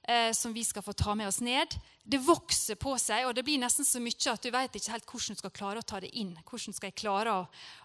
eh, 0.09 0.31
som 0.33 0.53
vi 0.55 0.63
skal 0.65 0.83
få 0.85 0.93
ta 0.97 1.15
med 1.15 1.29
oss 1.29 1.39
ned. 1.45 1.75
Det 2.03 2.21
vokser 2.25 2.79
på 2.81 2.95
seg, 3.01 3.27
og 3.27 3.35
det 3.37 3.45
blir 3.45 3.61
nesten 3.61 3.85
så 3.85 4.01
mye 4.01 4.33
at 4.33 4.43
du 4.43 4.49
vet 4.53 4.77
ikke 4.79 4.95
helt 4.95 5.09
hvordan 5.09 5.37
du 5.37 5.43
skal 5.43 5.55
klare 5.55 5.83
å 5.83 5.89
ta 5.91 6.01
det 6.01 6.11
inn. 6.17 6.33
Hvordan 6.47 6.75
skal 6.75 6.91
jeg 6.91 7.01
klare 7.03 7.35
å, 7.35 7.43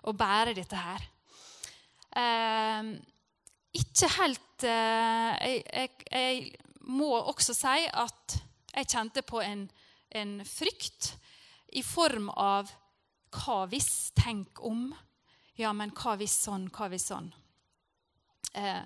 å 0.08 0.16
bære 0.16 0.56
dette 0.56 0.80
her? 0.80 1.08
Eh, 2.14 2.94
ikke 3.74 4.10
helt 4.20 4.66
eh, 4.70 5.46
jeg, 5.66 5.92
jeg, 6.10 6.44
må 6.84 7.10
også 7.16 7.54
si 7.56 7.86
at 7.88 8.36
jeg 8.74 8.90
kjente 8.90 9.22
på 9.24 9.40
en, 9.40 9.64
en 10.14 10.34
frykt 10.44 11.14
i 11.74 11.82
form 11.82 12.28
av 12.30 12.70
hva 13.34 13.64
hvis, 13.70 14.12
tenk 14.14 14.60
om. 14.62 14.92
Ja, 15.58 15.72
men 15.74 15.94
hva 15.96 16.14
hvis 16.20 16.36
sånn, 16.44 16.68
hva 16.74 16.90
hvis 16.92 17.08
sånn? 17.10 17.32
Eh, 18.54 18.82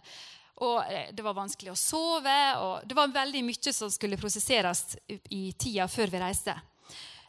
og 0.65 0.81
eh, 0.91 1.11
det 1.15 1.23
var 1.23 1.37
vanskelig 1.37 1.73
å 1.73 1.79
sove. 1.79 2.39
og 2.63 2.89
Det 2.89 2.97
var 2.99 3.15
veldig 3.15 3.45
mye 3.47 3.75
som 3.75 3.91
skulle 3.93 4.19
prosesseres 4.21 4.97
i 5.31 5.53
tida 5.59 5.89
før 5.91 6.13
vi 6.13 6.23
reiste. 6.23 6.57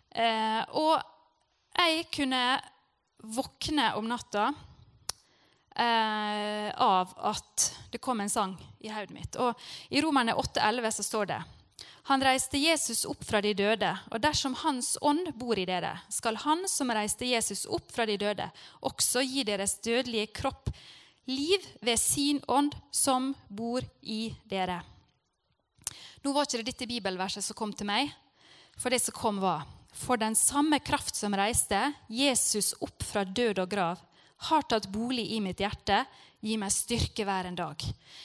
Eh, 0.10 0.64
og 0.80 0.98
jeg 1.78 2.08
kunne 2.14 2.42
våkne 3.20 3.92
om 4.00 4.08
natta 4.10 4.48
eh, 5.76 6.70
av 6.74 7.14
at 7.30 7.70
det 7.92 8.02
kom 8.02 8.24
en 8.24 8.32
sang 8.32 8.58
i 8.80 8.92
hodet 8.94 9.14
mitt. 9.14 9.38
Og 9.38 9.54
I 9.94 10.02
Romerne 10.02 10.38
8,11 10.40 11.00
så 11.00 11.10
står 11.12 11.34
det 11.34 11.42
han 12.10 12.24
reiste 12.26 12.58
Jesus 12.58 13.04
opp 13.06 13.20
fra 13.22 13.38
de 13.46 13.52
døde, 13.54 13.90
og 14.10 14.22
dersom 14.24 14.56
Hans 14.64 14.96
ånd 15.06 15.28
bor 15.38 15.60
i 15.62 15.66
dere, 15.70 15.92
skal 16.10 16.40
Han 16.42 16.64
som 16.66 16.90
reiste 16.90 17.28
Jesus 17.30 17.68
opp 17.70 17.92
fra 17.94 18.08
de 18.10 18.16
døde, 18.18 18.48
også 18.82 19.22
gi 19.22 19.44
deres 19.46 19.76
dødelige 19.86 20.32
kropp 20.40 20.72
liv 21.30 21.66
ved 21.86 22.00
sin 22.00 22.42
ånd 22.48 22.76
som 22.92 23.34
bor 23.48 23.86
i 24.02 24.30
dere. 24.50 24.82
Nå 26.24 26.34
var 26.36 26.48
ikke 26.48 26.60
det 26.62 26.74
dette 26.74 26.90
bibelverset 26.90 27.46
som 27.46 27.58
kom 27.58 27.72
til 27.74 27.88
meg, 27.88 28.10
for 28.80 28.92
det 28.92 29.02
som 29.04 29.16
kom, 29.16 29.40
var 29.44 29.68
For 29.94 30.18
den 30.18 30.36
samme 30.38 30.78
kraft 30.80 31.18
som 31.18 31.34
reiste 31.36 31.80
Jesus 32.08 32.76
opp 32.80 33.04
fra 33.04 33.24
død 33.26 33.60
og 33.60 33.70
grav, 33.72 34.02
har 34.48 34.62
tatt 34.70 34.88
bolig 34.88 35.26
i 35.36 35.40
mitt 35.44 35.60
hjerte, 35.60 36.06
gi 36.40 36.56
meg 36.58 36.72
styrke 36.72 37.26
hver 37.28 37.50
en 37.50 37.58
dag. 37.58 37.84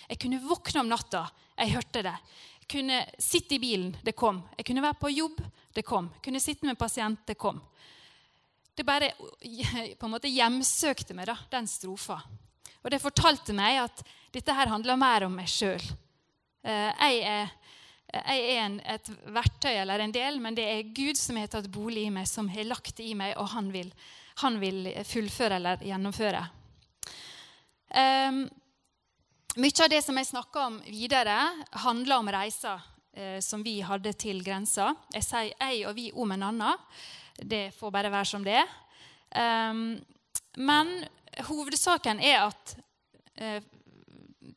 Jeg 0.09 0.21
kunne 0.23 0.43
våkne 0.45 0.85
om 0.85 0.91
natta, 0.93 1.25
jeg 1.57 1.73
hørte 1.75 2.05
det. 2.07 2.15
Jeg 2.61 2.69
kunne 2.71 3.01
sitte 3.19 3.57
i 3.57 3.63
bilen, 3.63 3.97
det 4.05 4.15
kom. 4.15 4.43
Jeg 4.59 4.69
kunne 4.69 4.85
være 4.85 5.01
på 5.01 5.11
jobb, 5.11 5.41
det 5.75 5.83
kom. 5.87 6.13
Jeg 6.15 6.25
kunne 6.29 6.45
sitte 6.45 6.69
med 6.69 6.79
pasient, 6.79 7.25
det 7.27 7.39
kom. 7.41 7.59
Det 8.75 8.87
bare 8.87 9.11
på 9.99 10.07
en 10.07 10.15
måte 10.15 10.31
hjemsøkte 10.31 11.17
meg, 11.17 11.33
da, 11.33 11.39
den 11.51 11.67
strofa. 11.71 12.21
Og 12.85 12.93
det 12.93 13.03
fortalte 13.03 13.57
meg 13.57 13.81
at 13.87 14.03
dette 14.35 14.55
her 14.55 14.69
handler 14.69 15.01
mer 15.01 15.25
om 15.27 15.37
meg 15.39 15.49
sjøl. 15.49 15.83
Eh, 16.65 17.05
jeg 17.05 17.23
er 17.25 18.61
en, 18.63 18.77
et 18.85 19.09
verktøy 19.35 19.73
eller 19.73 20.05
en 20.05 20.13
del, 20.15 20.37
men 20.43 20.57
det 20.57 20.67
er 20.71 20.93
Gud 20.95 21.19
som 21.19 21.39
har 21.41 21.49
tatt 21.51 21.71
bolig 21.73 22.07
i 22.07 22.13
meg, 22.15 22.29
som 22.31 22.51
har 22.53 22.69
lagt 22.69 22.99
det 23.01 23.09
i 23.09 23.17
meg, 23.19 23.35
og 23.41 23.51
han 23.55 23.73
vil, 23.75 23.91
han 24.45 24.61
vil 24.63 24.87
fullføre 25.09 25.59
eller 25.59 25.83
gjennomføre. 25.83 26.45
Um, 27.95 28.45
mye 29.55 29.85
av 29.85 29.91
det 29.91 30.01
som 30.03 30.19
jeg 30.19 30.31
snakker 30.31 30.69
om 30.69 30.79
videre, 30.87 31.37
handler 31.85 32.19
om 32.19 32.31
reiser 32.37 32.81
eh, 33.15 33.39
som 33.45 33.63
vi 33.63 33.79
hadde 33.87 34.15
til 34.19 34.43
grensa. 34.47 34.93
Jeg 35.15 35.27
sier 35.27 35.53
jeg 35.53 35.85
og 35.89 35.95
vi 35.99 36.09
om 36.11 36.33
en 36.35 36.49
annen. 36.51 36.89
Det 37.39 37.69
får 37.75 37.95
bare 37.95 38.11
være 38.15 38.31
som 38.31 38.47
det 38.47 38.59
er. 38.61 38.75
Um, 39.35 39.95
men 40.59 40.91
hovedsaken 41.49 42.21
er 42.21 42.47
at, 42.47 42.77
eh, 43.35 43.63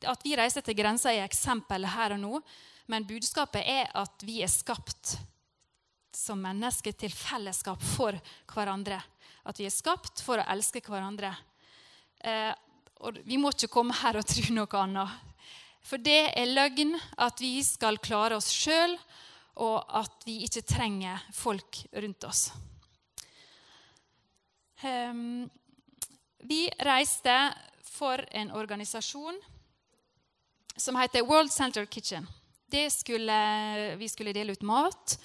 at 0.04 0.24
vi 0.24 0.36
reiser 0.36 0.64
til 0.64 0.76
grensa 0.78 1.12
er 1.12 1.26
eksempelet 1.26 1.94
her 1.94 2.16
og 2.16 2.22
nå. 2.22 2.40
Men 2.88 3.06
budskapet 3.06 3.66
er 3.66 3.90
at 3.98 4.24
vi 4.24 4.40
er 4.42 4.52
skapt 4.52 5.18
som 6.14 6.40
mennesker 6.40 6.94
til 6.96 7.12
fellesskap 7.12 7.82
for 7.84 8.16
hverandre. 8.52 9.00
At 9.44 9.58
vi 9.60 9.68
er 9.68 9.74
skapt 9.74 10.22
for 10.24 10.40
å 10.40 10.48
elske 10.52 10.82
hverandre. 10.84 11.34
Eh, 12.20 12.52
og 13.00 13.20
Vi 13.24 13.36
må 13.38 13.52
ikke 13.54 13.70
komme 13.70 13.94
her 13.94 14.18
og 14.18 14.26
tro 14.26 14.54
noe 14.54 14.80
annet. 14.80 15.12
For 15.84 16.00
det 16.02 16.32
er 16.36 16.50
løgn 16.50 16.96
at 17.16 17.38
vi 17.40 17.60
skal 17.64 18.00
klare 18.02 18.36
oss 18.36 18.50
sjøl, 18.52 18.96
og 19.58 19.86
at 19.98 20.26
vi 20.26 20.42
ikke 20.46 20.66
trenger 20.66 21.22
folk 21.34 21.80
rundt 21.92 22.26
oss. 22.28 22.48
Um, 24.82 25.48
vi 26.38 26.70
reiste 26.78 27.34
for 27.82 28.24
en 28.30 28.50
organisasjon 28.50 29.40
som 30.76 30.96
heter 30.96 31.26
World 31.26 31.52
Center 31.52 31.86
Kitchen. 31.86 32.26
Skulle, 32.90 33.96
vi 33.96 34.08
skulle 34.08 34.32
dele 34.32 34.52
ut 34.52 34.62
mat 34.62 35.16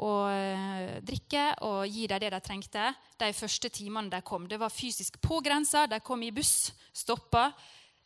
og 0.00 0.26
uh, 0.30 0.96
drikke 1.06 1.44
og 1.66 1.86
gi 1.88 2.06
dem 2.10 2.20
det 2.22 2.32
de 2.34 2.40
trengte 2.44 2.88
de 3.20 3.30
første 3.36 3.68
timene 3.68 4.10
de 4.10 4.20
kom. 4.26 4.48
Det 4.48 4.58
var 4.58 4.72
fysisk 4.72 5.20
på 5.22 5.40
grensa. 5.44 5.86
De 5.86 6.00
kom 6.00 6.22
i 6.22 6.32
buss, 6.34 6.72
stoppa. 6.92 7.50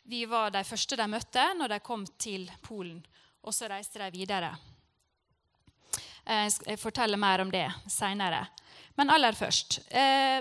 Vi 0.03 0.25
var 0.29 0.51
de 0.53 0.63
første 0.63 0.97
de 0.99 1.07
møtte 1.09 1.45
når 1.57 1.75
de 1.75 1.79
kom 1.83 2.05
til 2.17 2.49
Polen. 2.61 3.01
Og 3.41 3.53
så 3.53 3.69
reiste 3.69 3.99
de 4.01 4.11
videre. 4.13 4.53
Jeg 6.25 6.79
forteller 6.81 7.21
mer 7.21 7.43
om 7.43 7.51
det 7.53 7.67
seinere. 7.91 8.45
Men 8.97 9.11
aller 9.13 9.37
først 9.37 9.79
uh, 9.91 10.39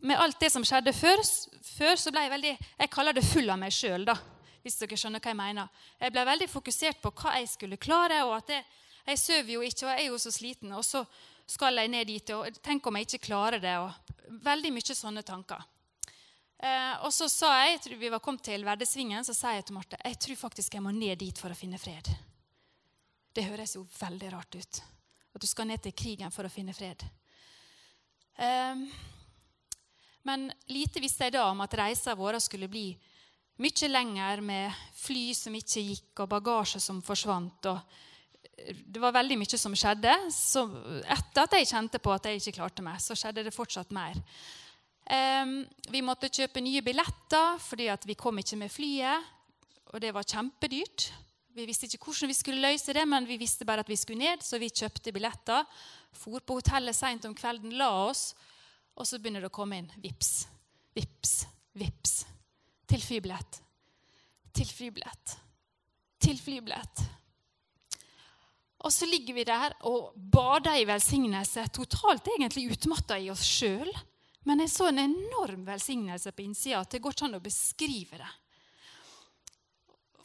Med 0.00 0.20
alt 0.20 0.40
det 0.40 0.48
som 0.52 0.64
skjedde 0.64 0.92
før, 0.96 1.20
før 1.76 1.98
så 2.00 2.12
ble 2.12 2.22
jeg 2.24 2.32
veldig 2.32 2.52
Jeg 2.56 2.92
kaller 2.92 3.16
det 3.16 3.24
full 3.26 3.50
av 3.52 3.58
meg 3.60 3.74
sjøl, 3.74 4.06
da 4.08 4.16
hvis 4.62 4.78
dere 4.80 4.98
skjønner 4.98 5.22
hva 5.22 5.32
jeg 5.32 5.38
mener. 5.38 5.82
Jeg 6.00 6.14
ble 6.14 6.24
veldig 6.28 6.48
fokusert 6.50 7.00
på 7.02 7.12
hva 7.16 7.34
jeg 7.38 7.48
skulle 7.48 7.80
klare. 7.80 8.22
og 8.26 8.36
at 8.36 8.54
jeg, 8.54 8.64
jeg 9.08 9.20
sover 9.22 9.52
jo 9.54 9.64
ikke, 9.64 9.86
og 9.86 9.92
jeg 9.92 10.04
er 10.04 10.08
jo 10.10 10.18
så 10.20 10.32
sliten. 10.34 10.72
Og 10.76 10.84
så 10.84 11.04
skal 11.50 11.80
jeg 11.80 11.92
ned 11.92 12.08
dit, 12.10 12.32
og 12.36 12.62
tenk 12.62 12.86
om 12.86 12.98
jeg 12.98 13.08
ikke 13.08 13.26
klarer 13.30 13.62
det. 13.62 13.76
og 13.80 14.40
Veldig 14.44 14.72
mye 14.74 14.96
sånne 14.96 15.24
tanker. 15.26 15.62
Eh, 16.60 16.94
og 17.06 17.12
så 17.16 17.28
sa 17.32 17.54
jeg, 17.62 17.76
jeg 17.76 17.84
tror 17.86 18.00
vi 18.02 18.12
var 18.12 18.20
kommet 18.20 18.44
til 18.44 18.66
Verdesvingen, 18.66 19.24
så 19.24 19.32
sa 19.32 19.54
jeg 19.56 19.64
til 19.64 19.78
Marte 19.78 19.96
jeg 20.04 20.18
tror 20.20 20.36
faktisk 20.36 20.74
jeg 20.76 20.84
må 20.84 20.92
ned 20.92 21.16
dit 21.22 21.38
for 21.40 21.48
å 21.48 21.56
finne 21.56 21.80
fred. 21.80 22.10
Det 23.32 23.46
høres 23.46 23.78
jo 23.78 23.86
veldig 23.96 24.32
rart 24.34 24.58
ut. 24.58 24.82
At 25.32 25.40
du 25.40 25.46
skal 25.48 25.70
ned 25.70 25.80
til 25.80 25.94
krigen 25.96 26.34
for 26.34 26.44
å 26.44 26.52
finne 26.52 26.74
fred. 26.76 27.06
Eh, 28.36 28.84
men 30.26 30.50
lite 30.68 31.00
visste 31.00 31.26
jeg 31.26 31.36
da 31.38 31.46
om 31.48 31.62
at 31.64 31.74
reisa 31.80 32.14
vår 32.18 32.38
skulle 32.42 32.68
bli 32.70 32.92
mye 33.60 33.88
lenger 33.88 34.40
med 34.44 34.84
fly 34.96 35.30
som 35.36 35.56
ikke 35.56 35.82
gikk, 35.84 36.22
og 36.22 36.30
bagasje 36.30 36.80
som 36.80 37.02
forsvant. 37.04 37.66
og 37.66 37.80
det 38.66 39.00
var 39.00 39.14
veldig 39.16 39.38
mye 39.40 39.58
som 39.58 39.74
skjedde. 39.76 40.12
Så 40.32 40.64
etter 41.04 41.44
at 41.44 41.56
jeg 41.56 41.70
kjente 41.70 42.00
på 42.02 42.12
at 42.12 42.28
jeg 42.28 42.40
ikke 42.40 42.58
klarte 42.60 42.84
meg, 42.84 43.00
så 43.00 43.16
skjedde 43.16 43.44
det 43.46 43.54
fortsatt 43.54 43.92
mer. 43.96 44.18
Um, 45.10 45.64
vi 45.90 46.04
måtte 46.06 46.30
kjøpe 46.30 46.62
nye 46.62 46.84
billetter 46.86 47.56
fordi 47.64 47.88
vi 48.06 48.18
kom 48.18 48.38
ikke 48.38 48.60
med 48.60 48.72
flyet. 48.72 49.30
Og 49.90 49.98
det 50.02 50.12
var 50.14 50.28
kjempedyrt. 50.28 51.08
Vi 51.56 51.66
visste 51.66 51.88
ikke 51.88 52.04
hvordan 52.04 52.30
vi 52.30 52.36
skulle 52.38 52.62
løse 52.62 52.94
det, 52.94 53.02
men 53.08 53.26
vi 53.26 53.40
visste 53.40 53.66
bare 53.66 53.82
at 53.82 53.90
vi 53.90 53.98
skulle 53.98 54.22
ned, 54.22 54.44
så 54.44 54.60
vi 54.62 54.70
kjøpte 54.70 55.12
billetter. 55.12 55.66
For 56.14 56.38
på 56.38 56.60
hotellet 56.60 56.94
seint 56.94 57.26
om 57.26 57.34
kvelden, 57.34 57.74
la 57.78 57.90
oss, 58.06 58.30
og 58.96 59.06
så 59.06 59.18
begynner 59.18 59.44
det 59.44 59.50
å 59.50 59.54
komme 59.54 59.78
inn. 59.80 59.88
Vips, 60.02 60.32
vips, 60.96 61.34
vips 61.78 62.18
til 62.90 63.02
flybillett. 63.04 63.60
Til 64.52 64.68
flybillett. 64.68 65.36
Til 66.20 66.38
flybillett. 66.40 67.02
Og 68.80 68.92
så 68.92 69.06
ligger 69.06 69.36
vi 69.36 69.44
der 69.44 69.74
og 69.88 70.14
bader 70.16 70.80
i 70.80 70.86
velsignelse, 70.88 71.66
totalt 71.68 72.30
egentlig 72.32 72.70
utmatta 72.72 73.18
i 73.20 73.28
oss 73.32 73.44
sjøl. 73.44 73.90
Men 74.48 74.62
jeg 74.64 74.72
så 74.72 74.88
en 74.88 75.02
enorm 75.02 75.66
velsignelse 75.68 76.32
på 76.32 76.46
innsida 76.46 76.80
at 76.80 76.94
det 76.94 77.02
går 77.04 77.14
ikke 77.14 77.26
an 77.28 77.36
å 77.36 77.44
beskrive 77.44 78.20
det. 78.22 78.30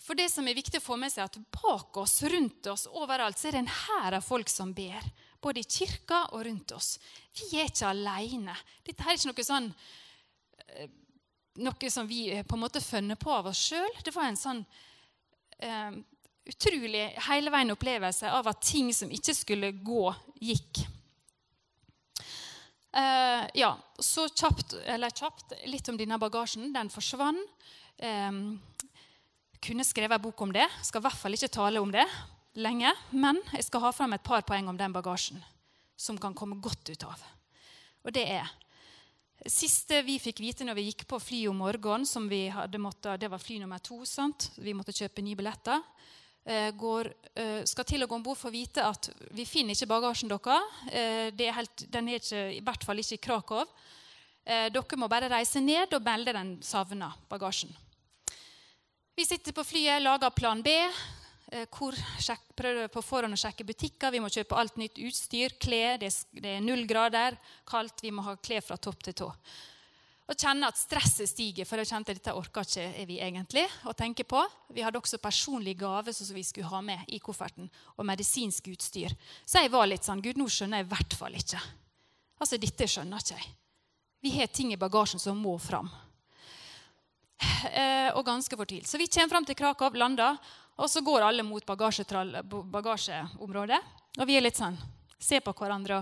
For 0.06 0.18
det 0.18 0.30
som 0.32 0.46
er 0.48 0.56
viktig 0.56 0.80
å 0.80 0.86
få 0.86 0.96
med 1.02 1.12
seg, 1.12 1.26
er 1.26 1.32
at 1.32 1.62
bak 1.62 1.98
oss, 1.98 2.20
rundt 2.30 2.68
oss, 2.70 2.86
overalt, 2.88 3.40
så 3.42 3.50
er 3.50 3.58
det 3.58 3.64
en 3.66 3.74
hær 3.74 4.18
av 4.20 4.26
folk 4.26 4.52
som 4.54 4.72
ber. 4.78 5.04
Både 5.46 5.62
i 5.62 5.70
kirka 5.70 6.24
og 6.34 6.46
rundt 6.48 6.74
oss. 6.74 6.96
Vi 7.38 7.60
er 7.60 7.70
ikke 7.70 7.92
alene. 7.92 8.56
Dette 8.86 9.06
er 9.06 9.18
ikke 9.18 9.30
noe 9.30 9.46
sånn 9.46 9.68
eh, 10.74 10.90
noe 11.62 11.92
som 11.92 12.10
vi 12.10 12.28
eh, 12.34 12.44
på 12.48 12.58
en 12.58 12.64
måte 12.66 12.82
funnet 12.84 13.20
på 13.22 13.32
av 13.32 13.52
oss 13.52 13.62
sjøl. 13.70 13.94
Det 14.04 14.14
var 14.16 14.30
en 14.32 14.40
sånn 14.40 14.64
eh, 15.62 16.02
utrolig 16.50 17.06
hele 17.28 17.54
veien 17.54 17.74
opplevelse 17.74 18.32
av 18.32 18.50
at 18.52 18.66
ting 18.66 18.92
som 18.94 19.12
ikke 19.14 19.36
skulle 19.38 19.72
gå, 19.86 20.04
gikk. 20.42 20.84
Eh, 22.96 23.46
ja, 23.62 23.74
så 24.00 24.28
kjapt, 24.32 24.78
eller 24.86 25.14
kjapt 25.14 25.58
litt 25.70 25.90
om 25.92 26.00
denne 26.00 26.20
bagasjen. 26.22 26.72
Den 26.76 26.92
forsvant. 26.94 27.68
Eh, 27.98 28.32
kunne 29.66 29.86
skrevet 29.88 30.20
en 30.20 30.26
bok 30.26 30.42
om 30.46 30.52
det. 30.54 30.68
Skal 30.86 31.02
i 31.02 31.06
hvert 31.08 31.22
fall 31.22 31.38
ikke 31.38 31.54
tale 31.54 31.82
om 31.82 31.94
det 31.94 32.06
lenge. 32.56 32.92
Men 33.12 33.40
jeg 33.54 33.68
skal 33.68 33.84
ha 33.88 33.94
fram 33.96 34.16
et 34.16 34.26
par 34.26 34.46
poeng 34.48 34.70
om 34.72 34.78
den 34.78 34.96
bagasjen 34.96 35.42
som 35.96 36.18
kan 36.20 36.36
komme 36.36 36.60
godt 36.60 36.90
ut 36.92 37.04
av. 37.08 37.22
Og 38.06 38.14
det 38.14 38.26
er 38.36 38.50
siste 39.52 40.02
vi 40.06 40.18
fikk 40.22 40.42
vite 40.44 40.66
når 40.66 40.78
vi 40.78 40.88
gikk 40.90 41.06
på 41.10 41.20
flyet 41.22 41.52
om 41.52 41.60
morgenen, 41.64 42.08
som 42.08 42.28
vi 42.30 42.46
hadde 42.54 42.82
måttet, 42.82 43.20
det 43.22 43.30
var 43.32 43.42
fly 43.42 43.60
nummer 43.62 43.82
to, 43.84 44.02
sant? 44.08 44.50
vi 44.58 44.74
måtte 44.74 44.96
kjøpe 44.96 45.24
nye 45.26 45.38
billetter, 45.38 45.84
eh, 46.46 46.72
går, 46.72 47.12
eh, 47.36 47.62
skal 47.68 47.86
til 47.86 48.04
å 48.04 48.08
gå 48.08 48.16
om 48.16 48.24
bord 48.24 48.40
for 48.40 48.50
å 48.50 48.56
vite 48.56 48.86
at 48.86 49.10
vi 49.32 49.46
finner 49.46 49.76
ikke 49.76 49.92
bagasjen 49.92 50.32
deres. 50.32 50.64
Eh, 50.92 51.32
den 51.32 52.10
er 52.10 52.20
ikke, 52.20 52.44
i 52.58 52.62
hvert 52.62 52.84
fall 52.84 52.98
ikke 52.98 53.20
i 53.20 53.26
Krakow. 53.28 53.66
Dere 54.46 54.98
må 54.98 55.08
bare 55.10 55.26
reise 55.26 55.58
ned 55.58 55.92
og 55.98 56.04
melde 56.06 56.32
den 56.32 56.62
savna 56.62 57.12
bagasjen. 57.28 57.72
Vi 59.18 59.26
sitter 59.26 59.52
på 59.52 59.64
flyet, 59.66 60.04
lager 60.04 60.30
plan 60.30 60.62
B. 60.62 60.70
Eh, 61.54 61.68
hvor 61.70 61.94
sjek, 62.18 62.42
prøver 62.58 62.90
på 62.90 63.04
forhånd 63.06 63.38
å 63.38 63.40
sjekke 63.40 63.68
butikker. 63.68 64.14
Vi 64.14 64.22
må 64.24 64.32
kjøpe 64.34 64.58
alt 64.58 64.80
nytt 64.82 64.98
utstyr. 64.98 65.54
Klær. 65.62 66.00
Det, 66.02 66.10
det, 66.34 66.58
er 66.58 66.66
null 66.66 66.86
grader. 66.90 67.38
Kaldt. 67.70 68.02
Vi 68.02 68.14
må 68.16 68.26
ha 68.26 68.36
klær 68.42 68.66
fra 68.66 68.78
topp 68.82 69.06
til 69.06 69.18
tå. 69.22 69.30
Og 70.26 70.34
kjenne 70.42 70.66
at 70.66 70.80
stresset 70.80 71.30
stiger, 71.30 71.68
for 71.70 71.78
jeg 71.78 71.92
kjente 71.92 72.10
at 72.10 72.18
dette 72.18 72.34
orka 72.34 72.64
ikke 72.66 73.04
vi 73.06 73.20
egentlig 73.22 73.62
å 73.86 73.94
tenke 73.94 74.26
på. 74.26 74.40
Vi 74.74 74.82
hadde 74.82 74.98
også 74.98 75.20
personlige 75.22 75.84
gaver 75.84 76.16
som 76.18 76.32
vi 76.34 76.42
skulle 76.44 76.72
ha 76.72 76.80
med 76.82 77.12
i 77.14 77.20
kofferten, 77.22 77.70
og 77.94 78.08
medisinsk 78.10 78.72
utstyr. 78.72 79.14
Så 79.46 79.62
jeg 79.62 79.70
var 79.76 79.86
litt 79.86 80.08
sånn 80.08 80.24
Gud, 80.26 80.40
nå 80.42 80.50
skjønner 80.50 80.82
jeg 80.82 80.88
i 80.88 80.92
hvert 80.96 81.18
fall 81.20 81.38
ikke. 81.38 81.62
Altså, 82.42 82.58
dette 82.58 82.90
skjønner 82.90 83.22
ikke 83.22 83.38
jeg. 83.38 83.54
Vi 84.26 84.34
har 84.40 84.50
ting 84.50 84.74
i 84.74 84.82
bagasjen 84.82 85.22
som 85.22 85.38
må 85.38 85.60
fram. 85.62 85.94
eh, 87.70 88.10
og 88.18 88.26
ganske 88.26 88.58
fortvilt. 88.58 88.90
Så 88.90 88.98
vi 88.98 89.06
kommer 89.06 89.30
fram 89.30 89.46
til 89.46 89.58
Krakow, 89.60 89.94
lander, 89.94 90.42
og 90.76 90.90
så 90.92 91.02
går 91.02 91.24
alle 91.24 91.44
mot 91.48 91.66
bagasjeområdet. 91.66 93.80
Og 94.20 94.28
vi 94.28 94.38
er 94.38 94.46
litt 94.46 94.60
sånn 94.60 94.78
Se 95.26 95.40
på 95.42 95.54
hverandre. 95.56 96.02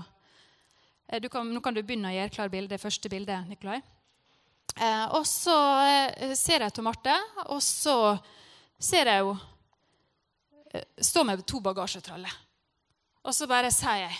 Eh, 1.08 1.22
kan, 1.32 1.48
nå 1.48 1.62
kan 1.63 1.75
du 1.75 1.84
begynne 1.84 2.10
å 2.10 2.15
gjøre 2.15 2.34
klar 2.34 2.50
bildet, 2.51 2.74
det 2.74 2.82
første 2.82 3.10
bildet, 3.12 3.46
Nikolai. 3.48 3.77
Eh, 4.74 5.06
og 5.13 5.24
så 5.30 5.56
eh, 5.86 6.34
ser 6.36 6.65
jeg 6.65 6.74
til 6.74 6.86
Marte, 6.86 7.13
og 7.46 7.62
så 7.63 8.18
ser 8.82 9.12
jeg 9.12 9.22
henne 9.22 9.38
eh, 10.74 10.88
stå 10.98 11.24
med 11.30 11.46
to 11.48 11.62
bagasjetraller. 11.63 12.34
Og 13.24 13.38
så 13.38 13.48
bare 13.48 13.70
sier 13.72 14.01
jeg 14.01 14.15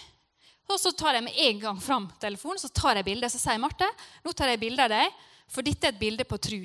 Og 0.72 0.78
så 0.80 0.94
tar 0.96 1.18
jeg 1.18 1.26
med 1.26 1.36
en 1.44 1.58
gang 1.60 1.80
fram 1.84 2.06
telefonen 2.22 2.62
så 2.62 2.70
tar 2.72 2.96
jeg 2.96 3.04
bildet, 3.10 3.34
så 3.34 3.42
sier 3.42 3.60
Marte, 3.60 3.90
nå 4.24 4.32
tar 4.32 4.54
jeg 4.54 4.62
bilde 4.62 4.86
av 4.86 4.94
deg, 4.94 5.18
for 5.52 5.66
dette 5.66 5.90
er 5.90 5.92
et 5.92 6.00
bilde 6.00 6.24
på 6.24 6.40
tru. 6.40 6.62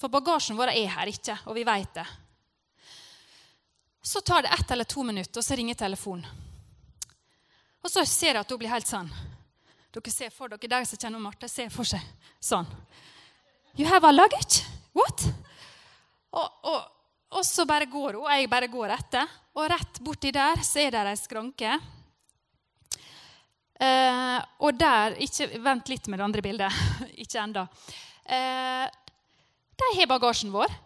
For 0.00 0.08
bagasjen 0.08 0.56
vår 0.56 0.72
er 0.72 0.88
her 0.94 1.10
ikke, 1.10 1.36
og 1.44 1.58
vi 1.58 1.66
vet 1.68 1.98
det. 1.98 2.06
Så 4.04 4.20
tar 4.20 4.42
det 4.44 4.48
ett 4.52 4.70
eller 4.70 4.84
to 4.84 5.02
minutter, 5.02 5.40
og 5.40 5.44
så 5.44 5.56
ringer 5.56 5.74
telefonen. 5.80 6.26
Og 7.84 7.90
så 7.90 8.04
ser 8.04 8.34
jeg 8.34 8.40
at 8.42 8.50
hun 8.52 8.60
blir 8.60 8.72
helt 8.72 8.88
sånn. 8.88 9.08
Dere 9.94 10.12
ser 10.12 10.32
for 10.34 10.52
dere, 10.52 10.68
dere 10.68 10.88
som 10.88 11.00
kjenner 11.00 11.22
Marte, 11.22 11.48
ser 11.48 11.72
for 11.72 11.88
seg 11.88 12.04
sånn. 12.42 12.68
You 13.78 13.88
have 13.88 14.04
a 14.04 14.12
luggage? 14.12 14.64
What? 14.92 15.24
Og, 16.36 16.60
og, 16.68 16.80
og 17.38 17.46
så 17.48 17.64
bare 17.68 17.88
går 17.88 18.18
hun, 18.18 18.26
og 18.26 18.30
jeg 18.32 18.50
bare 18.52 18.68
går 18.72 18.92
etter. 18.98 19.34
Og 19.56 19.68
rett 19.72 20.00
borti 20.04 20.32
der 20.34 20.60
så 20.66 20.84
er 20.84 20.92
det 20.92 21.04
ei 21.14 21.18
skranke. 21.18 21.76
Eh, 23.74 24.38
og 24.62 24.76
der 24.78 25.16
ikke, 25.24 25.48
Vent 25.64 25.88
litt 25.90 26.12
med 26.12 26.20
det 26.20 26.28
andre 26.28 26.44
bildet. 26.44 26.82
ikke 27.24 27.40
enda. 27.40 27.68
Eh, 28.24 28.84
der 29.74 29.96
har 29.98 30.12
bagasjen 30.12 30.52
vår. 30.52 30.76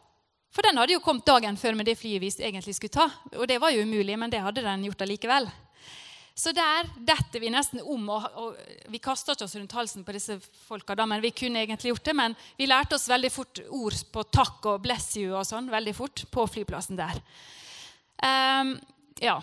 For 0.58 0.66
den 0.66 0.78
hadde 0.80 0.96
jo 0.96 1.02
kommet 1.04 1.22
dagen 1.22 1.54
før 1.54 1.76
med 1.78 1.86
det 1.86 1.94
flyet 2.00 2.18
vi 2.18 2.28
egentlig 2.42 2.72
skulle 2.74 2.90
ta. 2.90 3.04
Og 3.38 3.46
det 3.46 3.60
var 3.62 3.70
jo 3.70 3.84
umulig, 3.86 4.16
men 4.18 4.32
det 4.32 4.40
hadde 4.42 4.64
den 4.64 4.88
gjort 4.88 5.04
allikevel. 5.04 5.46
Så 6.34 6.50
der 6.50 6.88
detter 7.06 7.38
vi 7.38 7.52
nesten 7.54 7.78
om. 7.86 8.08
og, 8.10 8.26
og 8.34 8.88
Vi 8.90 8.98
kasta 8.98 9.36
ikke 9.36 9.46
oss 9.46 9.54
rundt 9.54 9.76
halsen 9.78 10.02
på 10.02 10.16
disse 10.16 10.40
folka, 10.66 10.96
da, 10.98 11.06
men 11.06 11.22
vi 11.22 11.30
kunne 11.30 11.62
egentlig 11.62 11.92
gjort 11.92 12.10
det. 12.10 12.14
Men 12.18 12.34
vi 12.58 12.66
lærte 12.66 12.98
oss 12.98 13.06
veldig 13.06 13.30
fort 13.30 13.60
ord 13.70 14.00
på 14.10 14.24
takk 14.34 14.66
og 14.72 14.82
'bless 14.82 15.12
you' 15.22 15.36
og 15.38 15.46
sånn 15.46 15.70
veldig 15.70 15.94
fort 15.94 16.24
på 16.26 16.48
flyplassen 16.50 16.98
der. 16.98 17.22
Um, 18.18 18.74
ja. 19.22 19.38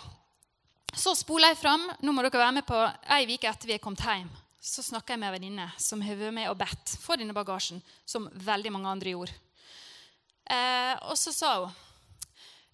Så 0.92 1.16
spoler 1.16 1.54
jeg 1.54 1.62
fram. 1.64 1.88
Nå 2.04 2.12
må 2.12 2.28
dere 2.28 2.44
være 2.44 2.58
med 2.60 2.68
på 2.68 2.82
ei 3.16 3.24
uke 3.24 3.48
etter 3.48 3.72
vi 3.72 3.80
er 3.80 3.84
kommet 3.84 4.04
hjem. 4.04 4.28
Så 4.60 4.84
snakker 4.84 5.16
jeg 5.16 5.24
med 5.24 5.32
ei 5.32 5.40
venninne 5.40 5.72
som 5.80 6.04
har 6.04 6.20
vært 6.20 6.36
med 6.36 6.52
og 6.52 6.60
bedt 6.60 7.00
for 7.00 7.16
denne 7.16 7.36
bagasjen, 7.36 7.80
som 8.04 8.28
veldig 8.36 8.76
mange 8.76 8.92
andre 8.92 9.16
gjorde. 9.16 9.40
Uh, 10.46 10.94
og 11.10 11.18
så 11.18 11.34
sa 11.34 11.56
hun 11.64 11.74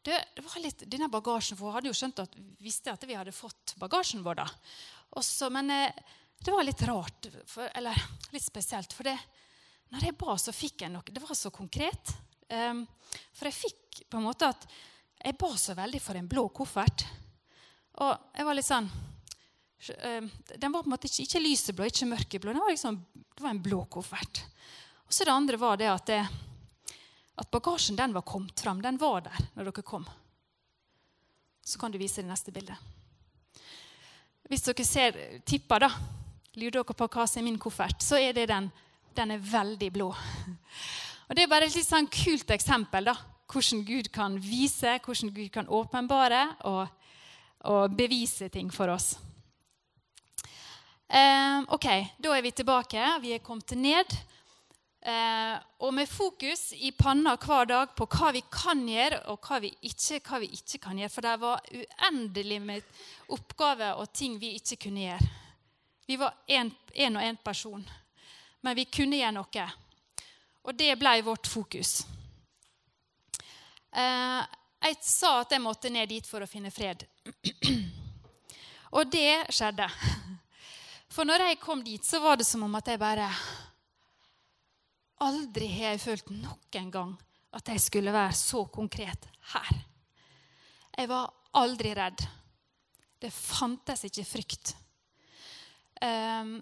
det, 0.01 0.17
det, 0.35 0.41
var 0.41 0.61
litt, 0.63 0.81
denne 0.89 1.11
bagasjen, 1.13 1.57
for 1.57 1.69
Hun 1.69 1.75
hadde 1.77 1.91
jo 1.91 1.97
skjønt 1.97 2.23
at, 2.23 2.33
visste 2.57 2.89
at 2.89 3.03
vi 3.05 3.13
hadde 3.13 3.33
fått 3.35 3.75
bagasjen 3.77 4.23
vår. 4.25 4.39
da. 4.39 4.47
Også, 5.21 5.51
men 5.53 5.69
eh, 5.69 5.93
det 6.41 6.53
var 6.55 6.65
litt 6.65 6.81
rart, 6.89 7.27
for, 7.45 7.69
eller 7.77 7.97
litt 8.33 8.45
spesielt. 8.45 8.95
For 8.97 9.05
det, 9.05 9.13
når 9.93 10.07
jeg 10.07 10.17
ba, 10.17 10.33
så 10.41 10.55
fikk 10.55 10.87
jeg 10.87 10.93
noe. 10.93 11.05
Det 11.05 11.21
var 11.21 11.37
så 11.37 11.53
konkret. 11.53 12.15
Um, 12.49 12.81
for 13.37 13.51
jeg 13.51 13.59
fikk 13.59 14.01
på 14.09 14.19
en 14.19 14.25
måte 14.25 14.49
at 14.49 14.65
Jeg 15.21 15.37
ba 15.39 15.47
så 15.55 15.75
veldig 15.77 15.99
for 16.01 16.17
en 16.17 16.27
blå 16.27 16.47
koffert. 16.49 17.05
Og 18.01 18.09
jeg 18.33 18.47
var 18.47 18.57
litt 18.57 18.67
sånn 18.67 18.87
um, 18.89 20.29
Den 20.57 20.73
var 20.73 20.81
på 20.81 20.89
en 20.89 20.95
måte 20.95 21.07
ikke, 21.07 21.27
ikke 21.27 21.43
lyseblå, 21.45 21.85
ikke 21.87 22.09
mørkeblå. 22.09 22.55
Den 22.55 22.63
var 22.65 22.73
liksom, 22.73 22.97
det 23.13 23.45
var 23.45 23.53
en 23.53 23.61
blå 23.61 23.83
koffert. 23.85 24.41
Og 25.05 25.13
så 25.13 25.27
det 25.27 25.35
andre 25.35 25.61
var 25.61 25.77
det 25.77 25.91
at 25.91 26.09
det, 26.09 26.23
at 27.41 27.49
bagasjen 27.51 27.97
den 27.97 28.13
var 28.13 28.25
kommet 28.27 28.59
fram. 28.59 28.81
Den 28.81 28.99
var 29.01 29.25
der 29.25 29.45
når 29.55 29.71
dere 29.71 29.85
kom. 29.85 30.05
Så 31.65 31.79
kan 31.79 31.91
du 31.91 31.97
vise 32.01 32.21
det 32.21 32.29
neste 32.29 32.53
bildet. 32.53 32.77
Hvis 34.49 34.65
dere 34.67 34.85
ser, 34.85 35.17
tippa, 35.47 35.79
da, 35.79 35.89
lurer 36.59 36.81
dere 36.81 36.97
på 36.97 37.07
hva 37.07 37.25
som 37.29 37.41
er 37.41 37.47
min 37.47 37.59
koffert, 37.61 38.03
så 38.03 38.19
er 38.19 38.35
det 38.35 38.49
den. 38.51 38.69
Den 39.15 39.33
er 39.35 39.43
veldig 39.43 39.91
blå. 39.93 40.09
Og 41.27 41.35
Det 41.35 41.45
er 41.45 41.51
bare 41.51 41.69
et 41.69 41.75
litt 41.75 41.87
sånn 41.87 42.09
kult 42.11 42.49
eksempel. 42.51 43.05
da, 43.07 43.15
Hvordan 43.51 43.85
Gud 43.87 44.09
kan 44.11 44.37
vise, 44.39 44.97
hvordan 45.05 45.31
Gud 45.31 45.49
kan 45.51 45.67
åpenbare 45.67 46.41
og, 46.67 46.87
og 47.71 47.95
bevise 47.95 48.49
ting 48.51 48.71
for 48.71 48.91
oss. 48.91 49.13
Um, 51.11 51.65
ok, 51.67 51.87
Da 52.19 52.35
er 52.35 52.41
vi 52.41 52.51
tilbake. 52.51 52.99
Vi 53.21 53.33
er 53.35 53.43
kommet 53.43 53.71
ned. 53.75 54.17
Eh, 55.01 55.57
og 55.77 55.93
med 55.93 56.09
fokus 56.09 56.73
i 56.73 56.91
panna 56.91 57.33
hver 57.41 57.65
dag 57.65 57.93
på 57.97 58.05
hva 58.05 58.29
vi 58.35 58.43
kan 58.53 58.83
gjøre, 58.85 59.23
og 59.33 59.47
hva 59.47 59.57
vi 59.63 59.71
ikke, 59.89 60.19
hva 60.27 60.39
vi 60.43 60.51
ikke 60.53 60.77
kan 60.83 60.99
gjøre. 61.01 61.13
For 61.13 61.25
det 61.25 61.37
var 61.41 61.63
uendelig 61.73 62.59
med 62.61 63.05
oppgaver 63.33 63.97
og 63.97 64.11
ting 64.13 64.37
vi 64.41 64.53
ikke 64.59 64.77
kunne 64.85 65.07
gjøre. 65.07 65.29
Vi 66.05 66.17
var 66.21 66.35
én 66.45 66.69
og 67.15 67.23
én 67.23 67.37
person, 67.41 67.83
men 68.61 68.77
vi 68.77 68.85
kunne 68.85 69.17
gjøre 69.17 69.37
noe. 69.39 69.67
Og 70.69 70.77
det 70.77 70.93
ble 70.99 71.15
vårt 71.25 71.49
fokus. 71.49 72.03
Eh, 73.89 74.41
jeg 74.81 74.97
sa 75.01 75.39
at 75.41 75.51
jeg 75.55 75.63
måtte 75.63 75.89
ned 75.89 76.09
dit 76.09 76.27
for 76.27 76.45
å 76.45 76.49
finne 76.49 76.69
fred. 76.73 77.07
og 78.97 79.09
det 79.09 79.49
skjedde. 79.49 79.89
For 81.11 81.25
når 81.25 81.47
jeg 81.47 81.59
kom 81.59 81.81
dit, 81.83 82.05
så 82.05 82.21
var 82.21 82.37
det 82.37 82.45
som 82.45 82.63
om 82.69 82.77
at 82.77 82.87
jeg 82.87 83.01
bare 83.01 83.27
Aldri 85.21 85.67
har 85.75 85.93
jeg 85.93 86.01
følt 86.01 86.31
noen 86.33 86.91
gang 86.93 87.13
at 87.51 87.67
jeg 87.73 87.81
skulle 87.83 88.13
være 88.15 88.35
så 88.37 88.63
konkret 88.71 89.27
her. 89.53 89.81
Jeg 90.97 91.09
var 91.11 91.31
aldri 91.59 91.91
redd. 91.95 92.23
Det 93.21 93.31
fantes 93.33 94.05
ikke 94.07 94.25
frykt. 94.25 94.73
Um, 96.01 96.55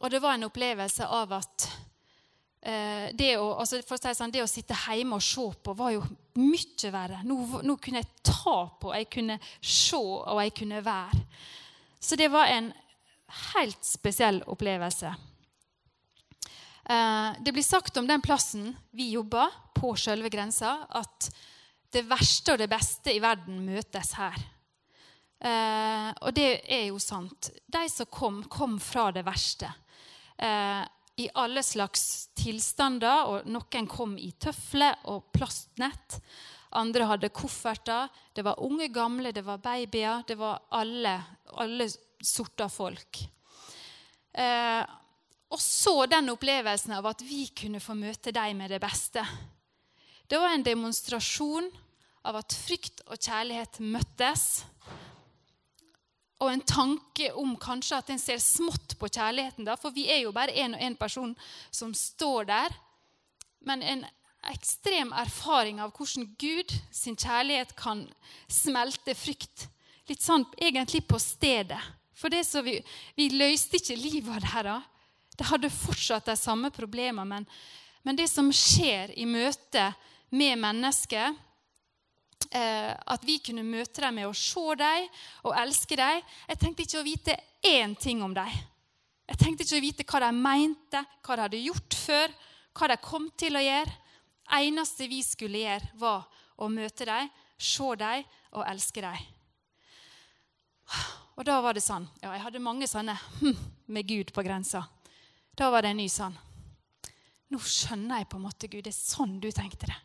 og 0.00 0.12
det 0.12 0.22
var 0.22 0.36
en 0.36 0.46
opplevelse 0.46 1.08
av 1.12 1.34
at 1.36 1.66
uh, 1.68 3.08
det, 3.12 3.34
å, 3.36 3.50
altså 3.60 3.82
si 3.82 4.14
sånn, 4.16 4.32
det 4.32 4.44
å 4.44 4.48
sitte 4.48 4.78
hjemme 4.86 5.18
og 5.18 5.24
se 5.24 5.46
på 5.60 5.76
var 5.76 5.92
jo 5.96 6.06
mye 6.40 6.94
verre. 6.94 7.20
Nå, 7.28 7.38
nå, 7.66 7.76
kunne 7.82 8.00
jeg 8.00 8.24
ta 8.24 8.58
på, 8.80 8.94
jeg 8.96 9.10
kunne 9.12 9.38
se, 9.60 10.00
og 10.00 10.40
jeg 10.44 10.56
kunne 10.62 10.82
være. 10.86 11.22
Så 12.00 12.16
det 12.16 12.30
var 12.32 12.52
en 12.52 12.70
helt 13.52 13.84
spesiell 13.84 14.40
opplevelse. 14.48 15.12
Eh, 16.88 17.30
det 17.40 17.52
blir 17.52 17.66
sagt 17.66 17.96
om 17.96 18.06
den 18.06 18.22
plassen 18.22 18.70
vi 18.90 19.10
jobber, 19.10 19.50
på 19.76 19.92
selve 19.98 20.30
grensa, 20.32 20.86
at 20.88 21.28
det 21.92 22.06
verste 22.08 22.54
og 22.54 22.60
det 22.62 22.70
beste 22.70 23.12
i 23.12 23.20
verden 23.20 23.58
møtes 23.66 24.14
her. 24.16 24.36
Eh, 25.36 26.10
og 26.22 26.32
det 26.36 26.48
er 26.64 26.86
jo 26.88 27.00
sant. 27.02 27.50
De 27.66 27.82
som 27.92 28.08
kom, 28.08 28.42
kom 28.48 28.78
fra 28.80 29.10
det 29.12 29.26
verste. 29.26 29.68
Eh, 30.38 30.82
I 31.16 31.28
alle 31.34 31.62
slags 31.64 32.28
tilstander. 32.36 33.28
og 33.28 33.48
Noen 33.48 33.88
kom 33.88 34.16
i 34.20 34.30
tøfler 34.32 34.96
og 35.12 35.30
plastnett. 35.32 36.20
Andre 36.76 37.08
hadde 37.08 37.32
kofferter. 37.32 38.08
Det 38.34 38.44
var 38.44 38.60
unge, 38.64 38.88
gamle, 38.92 39.32
det 39.32 39.44
var 39.44 39.62
babyer. 39.64 40.24
Det 40.28 40.36
var 40.36 40.62
alle, 40.76 41.16
alle 41.56 41.88
sorter 42.20 42.68
folk. 42.72 43.22
Eh, 44.32 44.82
og 45.56 45.60
så 45.62 46.04
den 46.04 46.28
opplevelsen 46.28 46.92
av 46.98 47.06
at 47.08 47.22
vi 47.24 47.46
kunne 47.56 47.80
få 47.80 47.94
møte 47.96 48.32
dem 48.34 48.58
med 48.60 48.74
det 48.74 48.80
beste. 48.82 49.22
Det 50.28 50.36
var 50.36 50.52
en 50.52 50.64
demonstrasjon 50.66 51.70
av 52.28 52.42
at 52.42 52.52
frykt 52.52 53.00
og 53.06 53.16
kjærlighet 53.16 53.78
møttes. 53.80 54.66
Og 56.44 56.50
en 56.52 56.64
tanke 56.68 57.30
om 57.40 57.54
kanskje 57.56 57.96
at 57.96 58.10
en 58.12 58.20
ser 58.20 58.42
smått 58.42 58.98
på 59.00 59.08
kjærligheten. 59.08 59.64
da, 59.64 59.78
For 59.80 59.94
vi 59.96 60.04
er 60.12 60.26
jo 60.26 60.34
bare 60.36 60.52
én 60.52 60.76
og 60.76 60.82
én 60.82 60.96
person 60.98 61.32
som 61.70 61.94
står 61.96 62.50
der. 62.50 62.74
Men 63.64 63.82
en 63.82 64.04
ekstrem 64.52 65.14
erfaring 65.16 65.80
av 65.80 65.94
hvordan 65.96 66.26
Gud 66.36 66.74
sin 66.92 67.16
kjærlighet 67.16 67.72
kan 67.78 68.04
smelte 68.44 69.14
frykt. 69.16 69.70
Litt 70.10 70.20
sånn 70.20 70.44
egentlig 70.60 71.06
på 71.08 71.16
stedet. 71.18 71.80
For 72.12 72.28
det 72.28 72.44
vi, 72.60 72.76
vi 73.16 73.30
løste 73.32 73.80
ikke 73.80 73.96
livet 73.96 74.44
deres. 74.52 74.84
De 75.36 75.44
hadde 75.44 75.70
fortsatt 75.72 76.28
de 76.30 76.36
samme 76.38 76.70
problemene, 76.74 77.26
men, 77.28 77.46
men, 78.02 78.16
det 78.16 78.28
som 78.30 78.48
skjer 78.52 79.12
i 79.18 79.26
møte 79.28 79.90
med 80.36 80.58
mennesker 80.58 81.34
eh, 82.50 82.92
At 82.94 83.24
vi 83.26 83.38
kunne 83.44 83.66
møte 83.66 84.02
dem 84.02 84.16
med 84.20 84.30
å 84.30 84.34
se 84.36 84.78
dem 84.80 85.06
og 85.44 85.58
elske 85.60 85.98
dem 85.98 86.22
Jeg 86.48 86.60
tenkte 86.62 86.86
ikke 86.86 87.02
å 87.02 87.06
vite 87.06 87.36
én 87.66 87.94
ting 87.98 88.22
om 88.22 88.34
dem. 88.34 88.50
Jeg 89.26 89.38
tenkte 89.40 89.66
ikke 89.66 89.78
å 89.78 89.82
vite 89.84 90.06
hva 90.06 90.22
de 90.22 90.32
mente, 90.38 91.00
hva 91.26 91.36
de 91.36 91.46
hadde 91.48 91.62
gjort 91.64 91.96
før, 91.98 92.34
hva 92.78 92.88
de 92.92 92.96
kom 93.02 93.26
til 93.34 93.58
å 93.58 93.64
gjøre. 93.64 93.94
Det 94.46 94.60
eneste 94.68 95.08
vi 95.10 95.18
skulle 95.26 95.64
gjøre, 95.64 95.88
var 95.98 96.28
å 96.62 96.68
møte 96.70 97.08
dem, 97.08 97.32
se 97.58 97.88
dem 97.98 98.22
og 98.54 98.62
elske 98.70 99.02
dem. 99.02 99.18
Og 101.36 101.44
da 101.44 101.58
var 101.60 101.74
det 101.76 101.82
sånn. 101.84 102.06
Ja, 102.22 102.30
jeg 102.36 102.44
hadde 102.44 102.62
mange 102.62 102.86
sånne 102.88 103.16
hm, 103.40 103.56
med 103.92 104.06
Gud 104.08 104.30
på 104.32 104.44
grensa. 104.46 104.86
Da 105.56 105.70
var 105.72 105.82
det 105.82 105.94
en 105.94 106.02
ny 106.02 106.08
sånn. 106.12 106.34
Nå 107.52 107.60
skjønner 107.62 108.20
jeg 108.20 108.28
på 108.28 108.38
en 108.38 108.44
måte, 108.44 108.68
Gud. 108.68 108.84
Det 108.84 108.92
er 108.92 108.98
sånn 108.98 109.38
du 109.40 109.48
tenkte 109.54 109.88
det. 109.88 109.96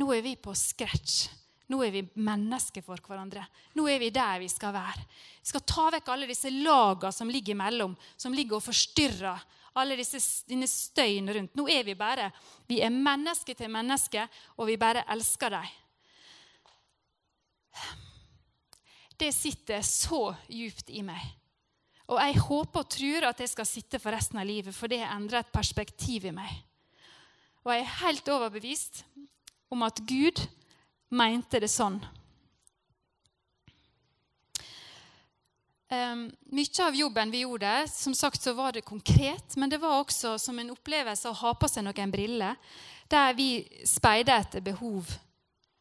Nå 0.00 0.08
er 0.14 0.24
vi 0.24 0.34
på 0.40 0.54
scratch. 0.56 1.28
Nå 1.70 1.78
er 1.86 1.92
vi 1.94 2.02
mennesker 2.18 2.82
for 2.82 2.98
hverandre. 3.04 3.44
Nå 3.78 3.84
er 3.86 4.00
vi 4.02 4.10
der 4.14 4.40
vi 4.42 4.48
skal 4.50 4.74
være. 4.74 5.04
Vi 5.38 5.52
skal 5.52 5.62
ta 5.66 5.86
vekk 5.94 6.10
alle 6.10 6.26
disse 6.30 6.50
lagene 6.50 7.14
som 7.14 7.30
ligger 7.30 7.54
imellom, 7.54 7.94
som 8.18 8.34
ligger 8.34 8.58
og 8.58 8.66
forstyrrer. 8.66 9.44
Alle 9.78 9.94
disse, 10.00 10.18
denne 10.50 10.66
støyene 10.66 11.36
rundt. 11.36 11.54
Nå 11.54 11.68
er 11.70 11.84
vi 11.86 11.94
bare 11.94 12.32
Vi 12.66 12.80
er 12.82 12.90
menneske 12.90 13.54
til 13.54 13.70
menneske, 13.70 14.26
og 14.58 14.66
vi 14.66 14.76
bare 14.76 15.04
elsker 15.14 15.54
dem. 15.54 15.76
Det 19.20 19.30
sitter 19.34 19.82
så 19.86 20.34
djupt 20.48 20.90
i 20.90 21.02
meg. 21.06 21.39
Og 22.10 22.18
jeg 22.18 22.40
håper 22.42 22.82
og 22.82 22.90
tror 22.90 23.28
at 23.28 23.38
det 23.38 23.50
skal 23.52 23.68
sitte 23.68 24.00
for 24.02 24.14
resten 24.14 24.40
av 24.42 24.48
livet, 24.48 24.74
for 24.74 24.90
det 24.90 25.02
endrer 25.06 25.44
et 25.44 25.52
perspektiv 25.54 26.26
i 26.26 26.34
meg. 26.34 26.50
Og 27.62 27.74
jeg 27.74 27.84
er 27.84 27.98
helt 28.00 28.30
overbevist 28.32 29.04
om 29.70 29.84
at 29.86 30.00
Gud 30.08 30.40
mente 31.14 31.60
det 31.62 31.70
sånn. 31.70 32.00
Um, 35.90 36.28
mye 36.54 36.82
av 36.86 36.94
jobben 36.94 37.32
vi 37.34 37.42
gjorde, 37.42 37.70
som 37.90 38.14
sagt 38.14 38.42
så 38.42 38.54
var 38.54 38.74
det 38.74 38.86
konkret, 38.86 39.56
men 39.58 39.70
det 39.70 39.80
var 39.82 39.98
også 39.98 40.36
som 40.38 40.58
en 40.62 40.70
opplevelse 40.70 41.26
å 41.30 41.38
ha 41.40 41.54
på 41.58 41.70
seg 41.70 41.82
noen 41.82 42.12
briller, 42.14 42.58
der 43.10 43.34
vi 43.34 43.64
speider 43.86 44.38
etter 44.38 44.62
behov. 44.62 45.10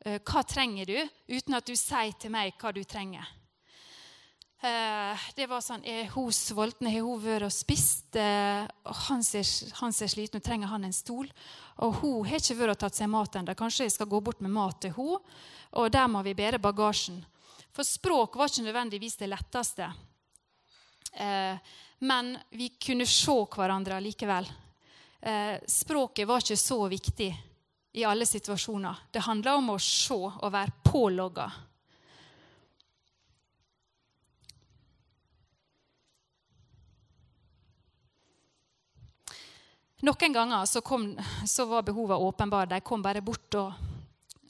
Uh, 0.06 0.18
hva 0.26 0.42
trenger 0.50 0.90
du, 0.90 0.98
uten 1.30 1.58
at 1.58 1.70
du 1.70 1.78
sier 1.78 2.16
til 2.18 2.34
meg 2.34 2.58
hva 2.58 2.74
du 2.74 2.82
trenger. 2.90 3.30
Uh, 4.60 5.16
det 5.40 5.46
var 5.48 5.62
sånn 5.64 5.86
Er 5.88 6.10
hun 6.12 6.34
sulten? 6.36 6.90
Har 6.92 7.06
hun 7.06 7.22
vært 7.24 7.48
og 7.48 7.54
spist? 7.56 8.12
Uh, 8.12 8.68
han, 9.08 9.24
ser, 9.24 9.48
han 9.80 9.96
ser 9.96 10.12
sliten 10.12 10.42
ut. 10.42 10.46
Trenger 10.46 10.68
han 10.74 10.84
en 10.84 10.96
stol? 10.96 11.30
Og 11.86 12.02
hun 12.02 12.28
har 12.28 12.42
ikke 12.42 12.58
vært 12.60 12.76
og 12.76 12.82
tatt 12.84 13.00
seg 13.00 13.08
mat 13.12 13.40
ennå. 13.40 13.56
Kanskje 13.56 13.88
jeg 13.88 13.96
skal 13.96 14.10
gå 14.12 14.20
bort 14.20 14.44
med 14.44 14.52
mat 14.52 14.82
til 14.84 14.96
hun, 14.98 15.20
Og 15.80 15.92
der 15.92 16.08
må 16.12 16.24
vi 16.26 16.36
bære 16.36 16.60
bagasjen. 16.60 17.22
For 17.72 17.88
språk 17.88 18.36
var 18.36 18.50
ikke 18.50 18.66
nødvendigvis 18.66 19.16
det 19.22 19.30
letteste. 19.30 19.88
Eh, 21.14 21.56
men 22.00 22.38
vi 22.50 22.70
kunne 22.70 23.06
se 23.06 23.36
hverandre 23.56 24.00
likevel. 24.02 24.50
Eh, 25.22 25.56
språket 25.68 26.28
var 26.28 26.44
ikke 26.44 26.58
så 26.58 26.88
viktig 26.88 27.30
i 27.94 28.06
alle 28.06 28.26
situasjoner. 28.26 29.06
Det 29.12 29.26
handla 29.26 29.56
om 29.58 29.74
å 29.74 29.80
se 29.80 30.16
og 30.16 30.52
være 30.52 30.78
pålogga. 30.84 31.50
Noen 40.00 40.34
ganger 40.34 40.66
så, 40.66 40.82
kom, 40.82 41.12
så 41.46 41.66
var 41.68 41.84
behovene 41.84 42.24
åpenbare. 42.24 42.70
De 42.72 42.80
kom 42.86 43.02
bare 43.04 43.22
bort 43.22 43.56
og 43.60 43.74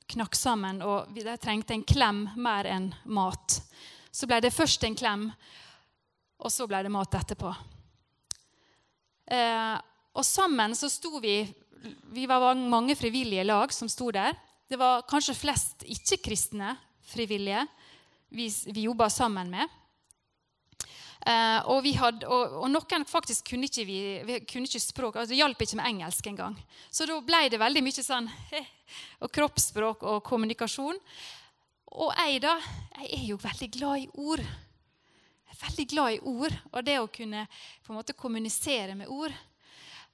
knakk 0.10 0.38
sammen. 0.38 0.82
Og 0.86 1.10
de 1.16 1.38
trengte 1.42 1.74
en 1.74 1.86
klem 1.86 2.28
mer 2.38 2.70
enn 2.70 2.92
mat. 3.10 3.58
Så 4.12 4.30
ble 4.30 4.38
det 4.46 4.54
først 4.54 4.86
en 4.86 4.98
klem, 4.98 5.28
og 6.40 6.54
så 6.54 6.68
ble 6.70 6.84
det 6.86 6.94
mat 6.94 7.18
etterpå. 7.18 7.54
Eh, 9.30 9.76
og 10.18 10.26
sammen 10.26 10.74
så 10.78 10.90
sto 10.90 11.20
vi 11.22 11.44
Vi 12.12 12.26
var 12.28 12.58
mange 12.58 12.96
frivillige 12.98 13.46
lag 13.46 13.72
som 13.72 13.88
sto 13.88 14.10
der. 14.12 14.34
Det 14.68 14.76
var 14.78 15.06
kanskje 15.08 15.38
flest 15.38 15.86
ikke-kristne 15.88 16.74
frivillige 17.08 17.62
vi, 18.30 18.50
vi 18.74 18.82
jobba 18.82 19.10
sammen 19.10 19.50
med. 19.50 19.79
Uh, 21.30 21.62
og, 21.70 21.86
hadde, 21.94 22.26
og, 22.26 22.56
og, 22.63 22.70
noen 22.74 23.04
faktisk 23.06 23.52
kunne 23.52 23.68
ikke, 23.70 23.84
vi, 23.86 23.98
vi 24.26 24.38
kunne 24.50 24.65
ikke 24.65 24.82
språk. 24.82 25.20
Altså, 25.20 25.36
det 25.36 25.38
hjalp 25.38 25.60
ikke 25.62 25.78
med 25.78 25.89
engelsk 25.92 26.30
engang. 26.32 26.56
Så 26.89 27.06
da 27.06 27.20
ble 27.22 27.44
det 27.54 27.60
veldig 27.62 27.84
mye 27.86 28.06
sånn 28.06 28.30
og 29.22 29.30
kroppsspråk 29.36 30.08
og 30.10 30.24
kommunikasjon. 30.26 30.98
Og 32.02 32.15
jeg, 32.18 32.42
da, 32.42 32.56
jeg 32.98 33.12
er 33.20 33.28
jo 33.28 33.38
veldig 33.44 33.70
glad 33.76 34.08
i 34.08 34.10
ord. 34.26 34.42
Jeg 34.42 35.54
er 35.54 35.62
veldig 35.68 35.86
glad 35.94 36.15
i 36.15 36.20
ord 36.34 36.58
og 36.72 36.82
det 36.88 36.98
å 36.98 37.12
kunne 37.13 37.46
på 37.86 37.94
en 37.94 38.00
måte 38.00 38.18
kommunisere 38.18 38.98
med 38.98 39.13
ord. 39.13 39.36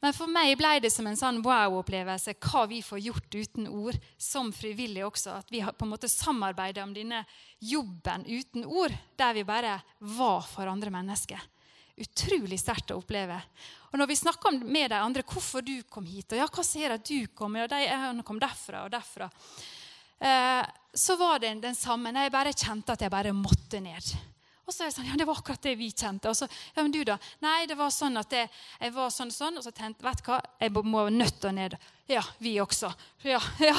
Men 0.05 0.13
for 0.13 0.29
meg 0.29 0.51
ble 0.59 0.75
det 0.83 0.91
som 0.93 1.07
en 1.09 1.17
sånn 1.17 1.39
wow-opplevelse 1.41 2.35
hva 2.45 2.67
vi 2.69 2.83
får 2.85 2.99
gjort 3.07 3.37
uten 3.39 3.65
ord, 3.73 3.95
som 4.21 4.51
frivillige 4.53 5.07
også. 5.07 5.39
At 5.41 5.49
vi 5.49 5.63
på 5.65 5.87
en 5.87 5.89
måte 5.95 6.09
samarbeidet 6.11 6.83
om 6.83 6.91
denne 6.93 7.23
jobben 7.57 8.21
uten 8.29 8.67
ord, 8.69 8.93
der 9.17 9.33
vi 9.33 9.41
bare 9.47 9.79
var 10.13 10.45
for 10.45 10.69
andre 10.69 10.93
mennesker. 10.93 11.41
Utrolig 12.05 12.59
sterkt 12.61 12.93
å 12.93 12.99
oppleve. 12.99 13.39
Og 13.89 13.97
når 13.97 14.11
vi 14.11 14.19
snakker 14.19 14.59
med 14.61 14.93
de 14.93 15.01
andre 15.01 15.25
hvorfor 15.25 15.65
du 15.65 15.79
kom 15.89 16.05
hit, 16.05 16.35
og 16.35 16.43
ja, 16.43 16.45
hva 16.53 16.67
ser 16.69 16.93
at 16.99 17.09
du 17.09 17.25
kom, 17.33 17.57
og 17.57 17.73
de 17.73 18.27
kom 18.29 18.43
derfra 18.45 18.85
og 18.85 18.93
derfra, 18.93 19.31
eh, 20.21 20.61
så 20.93 21.17
var 21.17 21.41
det 21.41 21.55
den 21.65 21.81
samme. 21.81 22.13
Jeg 22.13 22.37
bare 22.37 22.53
kjente 22.53 22.93
at 22.93 23.07
jeg 23.07 23.15
bare 23.17 23.33
måtte 23.33 23.81
ned. 23.81 24.13
Og 24.65 24.73
så 24.73 24.81
er 24.81 24.89
det 24.89 24.95
sånn, 24.95 25.07
ja, 25.11 25.17
det 25.19 25.27
var 25.29 25.37
akkurat 25.37 25.61
det 25.61 25.75
vi 25.77 25.91
kjente. 25.91 26.31
Og 26.31 26.37
så, 26.37 26.47
ja, 26.73 26.81
men 26.81 26.93
du 26.93 27.03
da? 27.05 27.19
Nei, 27.45 27.67
det 27.69 27.77
var 27.77 27.91
sånn 27.93 28.17
at 28.17 28.31
jeg, 28.33 28.49
jeg 28.81 28.93
var 28.95 29.11
sånn 29.13 29.29
og 29.29 29.35
sånn, 29.35 29.59
og 29.59 29.65
så 29.65 29.73
tenkte 29.75 30.07
vet 30.07 30.23
du 30.23 30.31
hva, 30.31 30.39
jeg 30.61 30.73
må 30.73 31.03
nødt 31.13 31.45
og 31.45 31.53
ned. 31.53 31.75
Ja, 32.09 32.23
vi 32.41 32.55
også. 32.61 32.89
Ja, 33.25 33.41
ja. 33.61 33.75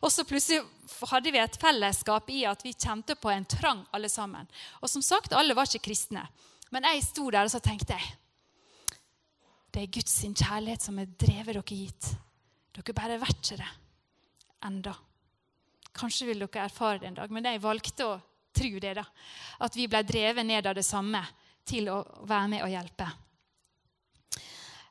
Og 0.00 0.12
så 0.12 0.24
plutselig 0.28 0.62
hadde 1.10 1.32
vi 1.32 1.42
et 1.42 1.58
fellesskap 1.60 2.32
i 2.32 2.46
at 2.48 2.64
vi 2.64 2.72
kjente 2.72 3.18
på 3.20 3.32
en 3.32 3.44
trang 3.48 3.84
alle 3.96 4.08
sammen. 4.12 4.48
Og 4.80 4.88
som 4.92 5.04
sagt, 5.04 5.36
alle 5.36 5.56
var 5.56 5.68
ikke 5.68 5.90
kristne. 5.90 6.24
Men 6.72 6.88
jeg 6.88 7.04
sto 7.04 7.28
der 7.32 7.44
og 7.44 7.52
så 7.52 7.60
tenkte 7.64 7.98
jeg, 7.98 8.16
det 9.70 9.84
er 9.84 9.92
Guds 9.92 10.16
kjærlighet 10.24 10.82
som 10.82 10.98
har 10.98 11.12
drevet 11.20 11.54
dere 11.54 11.76
hit. 11.76 12.10
Dere 12.74 12.96
bare 12.96 13.20
vet 13.22 13.36
ikke 13.38 13.60
det 13.60 13.70
enda. 14.66 14.96
Kanskje 15.96 16.30
vil 16.30 16.42
dere 16.42 16.64
erfare 16.64 17.02
det 17.02 17.10
en 17.10 17.20
dag, 17.20 17.30
men 17.34 17.46
jeg 17.46 17.62
valgte 17.62 18.08
å 18.08 18.18
tro 18.60 18.84
det, 18.84 18.94
da. 19.00 19.06
At 19.64 19.76
vi 19.76 19.88
ble 19.90 20.04
drevet 20.06 20.46
ned 20.46 20.68
av 20.68 20.76
det 20.76 20.86
samme 20.86 21.24
til 21.66 21.90
å 21.92 21.98
være 22.28 22.52
med 22.52 22.64
og 22.66 22.72
hjelpe. 22.72 23.08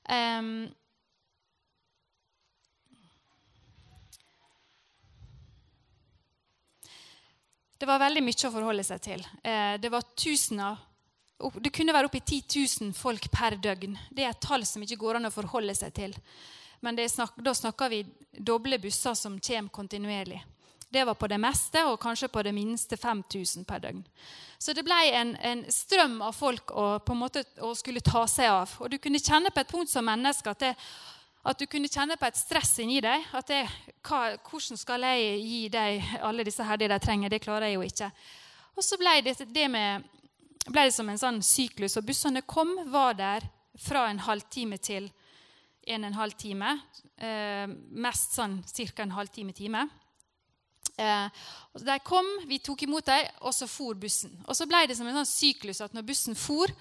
Um, 0.10 0.68
det 7.78 7.88
var 7.88 8.02
veldig 8.02 8.26
mye 8.26 8.48
å 8.50 8.54
forholde 8.54 8.86
seg 8.86 9.04
til. 9.06 9.26
Eh, 9.44 9.76
det 9.82 9.92
var 9.94 10.08
tusener 10.18 10.86
det 11.40 11.72
kunne 11.72 11.94
være 11.96 12.10
oppi 12.10 12.20
10 12.20 12.42
000 12.84 12.94
folk 12.94 13.30
per 13.32 13.56
døgn. 13.56 13.94
Det 14.12 14.26
er 14.26 14.34
et 14.34 14.42
tall 14.44 14.66
som 14.68 14.84
ikke 14.84 15.00
går 15.00 15.20
an 15.20 15.30
å 15.30 15.32
forholde 15.32 15.76
seg 15.78 15.94
til. 15.96 16.16
Men 16.84 17.00
snak, 17.10 17.38
da 17.40 17.54
snakker 17.56 17.92
vi 17.92 18.02
doble 18.32 18.80
busser 18.80 19.16
som 19.16 19.40
kommer 19.40 19.72
kontinuerlig. 19.72 20.42
Det 20.92 21.04
var 21.06 21.14
på 21.14 21.28
det 21.30 21.38
meste, 21.38 21.84
og 21.86 22.00
kanskje 22.02 22.28
på 22.34 22.42
det 22.44 22.54
minste 22.54 22.98
5000 22.98 23.66
per 23.66 23.82
døgn. 23.84 24.02
Så 24.60 24.74
det 24.74 24.84
ble 24.84 24.98
en, 25.14 25.36
en 25.38 25.62
strøm 25.72 26.18
av 26.26 26.34
folk 26.34 26.74
å, 26.74 26.98
måte, 27.14 27.44
å 27.62 27.76
skulle 27.78 28.02
ta 28.02 28.26
seg 28.28 28.50
av. 28.50 28.74
Og 28.82 28.90
du 28.90 28.98
kunne 28.98 29.22
kjenne 29.22 29.52
på 29.54 29.62
et 29.62 29.70
punkt 29.70 29.92
som 29.92 30.08
menneske 30.10 30.50
at, 30.50 30.66
det, 30.66 30.72
at 31.46 31.62
du 31.62 31.68
kunne 31.70 31.92
kjenne 31.92 32.18
på 32.18 32.26
et 32.26 32.40
stress 32.42 32.74
inni 32.82 32.98
deg. 33.06 33.28
at 33.38 33.48
det, 33.54 33.62
hva, 34.10 34.34
Hvordan 34.50 34.82
skal 34.82 35.06
jeg 35.12 35.38
gi 35.46 35.62
deg 35.78 36.18
alle 36.26 36.48
disse 36.48 36.66
her 36.66 36.82
det 36.82 36.90
de 36.90 37.00
trenger? 37.06 37.30
Det 37.30 37.44
klarer 37.46 37.70
jeg 37.70 37.78
jo 37.78 37.86
ikke. 37.86 38.10
Og 38.76 38.84
så 38.90 38.98
ble 38.98 39.16
det, 39.22 39.38
det, 39.46 39.70
med, 39.70 40.10
ble 40.66 40.90
det 40.90 40.98
som 40.98 41.14
en 41.14 41.22
sånn 41.22 41.40
syklus. 41.46 42.00
Og 42.02 42.10
bussene 42.10 42.42
kom, 42.50 42.74
var 42.90 43.14
der 43.14 43.46
fra 43.80 44.08
en 44.10 44.26
halvtime 44.26 44.82
til 44.82 45.12
en 45.88 46.04
og 46.04 46.10
en 46.10 46.20
halv 46.20 46.36
time. 46.40 46.76
Eh, 47.22 47.66
mest 47.94 48.34
sånn 48.36 48.64
ca. 48.66 49.04
en 49.06 49.18
halvtime 49.22 49.54
Eh, 51.00 51.28
de 51.80 52.00
kom, 52.04 52.28
vi 52.50 52.60
tok 52.60 52.84
imot 52.84 53.08
dem, 53.08 53.28
og 53.48 53.54
så 53.56 53.68
for 53.70 53.96
bussen. 54.00 54.34
Og 54.48 54.58
så 54.58 54.68
ble 54.68 54.84
det 54.90 54.98
som 55.00 55.08
en 55.08 55.22
sånn 55.22 55.30
syklus 55.30 55.80
at 55.86 55.96
når 55.96 56.08
bussen 56.10 56.36
for, 56.36 56.72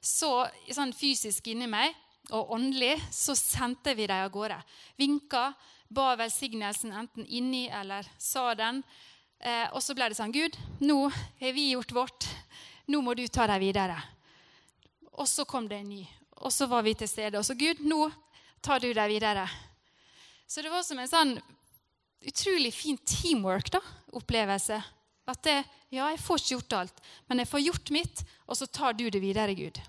så 0.00 0.48
sånn 0.72 0.94
fysisk 0.96 1.50
inni 1.52 1.68
meg 1.70 1.94
og 2.34 2.54
åndelig, 2.56 2.96
så 3.14 3.36
sendte 3.38 3.94
vi 3.94 4.08
dem 4.10 4.24
av 4.24 4.32
gårde. 4.34 4.58
Vinka, 4.98 5.50
ba 5.90 6.14
velsignelsen 6.18 6.94
enten 6.94 7.26
inni 7.26 7.66
eller 7.68 8.06
sa 8.18 8.50
den. 8.58 8.82
Eh, 9.38 9.68
og 9.72 9.82
så 9.84 9.94
ble 9.96 10.10
det 10.10 10.18
sånn 10.18 10.34
Gud, 10.34 10.56
nå 10.82 11.04
har 11.10 11.54
vi 11.54 11.70
gjort 11.72 11.94
vårt. 11.94 12.28
Nå 12.90 13.02
må 13.04 13.14
du 13.14 13.26
ta 13.28 13.46
dem 13.50 13.62
videre. 13.62 13.98
Og 15.20 15.28
så 15.30 15.46
kom 15.46 15.68
det 15.70 15.78
en 15.78 15.92
ny. 15.92 16.02
Og 16.40 16.52
så 16.54 16.66
var 16.70 16.82
vi 16.86 16.96
til 16.98 17.10
stede. 17.10 17.38
Og 17.38 17.46
så 17.46 17.54
Gud, 17.58 17.82
nå 17.86 18.08
tar 18.64 18.82
du 18.82 18.90
dem 18.92 19.10
videre. 19.10 19.46
Så 20.46 20.62
det 20.62 20.72
var 20.72 20.82
som 20.82 20.98
en 20.98 21.10
sånn 21.10 21.34
utrolig 22.26 22.74
fin 22.74 22.98
teamwork, 23.04 23.70
da, 23.72 23.80
opplevelse. 24.12 24.80
At 25.30 25.42
det, 25.46 25.58
ja, 25.94 26.08
jeg 26.10 26.20
får 26.22 26.40
ikke 26.40 26.54
gjort 26.56 26.76
alt, 26.80 27.04
men 27.30 27.42
jeg 27.42 27.50
får 27.50 27.64
gjort 27.66 27.92
mitt, 27.94 28.24
og 28.46 28.58
så 28.58 28.66
tar 28.66 28.96
du 28.98 29.06
det 29.10 29.22
videre, 29.22 29.54
Gud. 29.54 29.80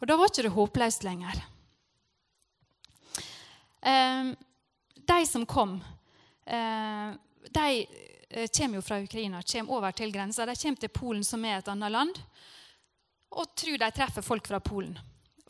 Og 0.00 0.08
da 0.08 0.16
var 0.16 0.30
ikke 0.30 0.46
det 0.46 0.54
håpløst 0.54 1.04
lenger. 1.04 1.42
Eh, 3.80 4.32
de 5.10 5.18
som 5.26 5.46
kom, 5.48 5.78
eh, 6.46 7.10
de 7.50 7.68
kommer 8.54 8.78
jo 8.78 8.84
fra 8.84 9.00
Ukraina, 9.02 9.42
kommer 9.42 9.76
over 9.76 9.92
til 9.96 10.12
grensa. 10.12 10.46
De 10.46 10.56
kommer 10.56 10.80
til 10.80 10.92
Polen, 10.94 11.24
som 11.24 11.44
er 11.44 11.58
et 11.58 11.68
annet 11.68 11.92
land, 11.92 12.20
og 13.30 13.54
tror 13.56 13.78
de 13.78 13.90
treffer 13.94 14.22
folk 14.22 14.46
fra 14.46 14.60
Polen. 14.60 14.98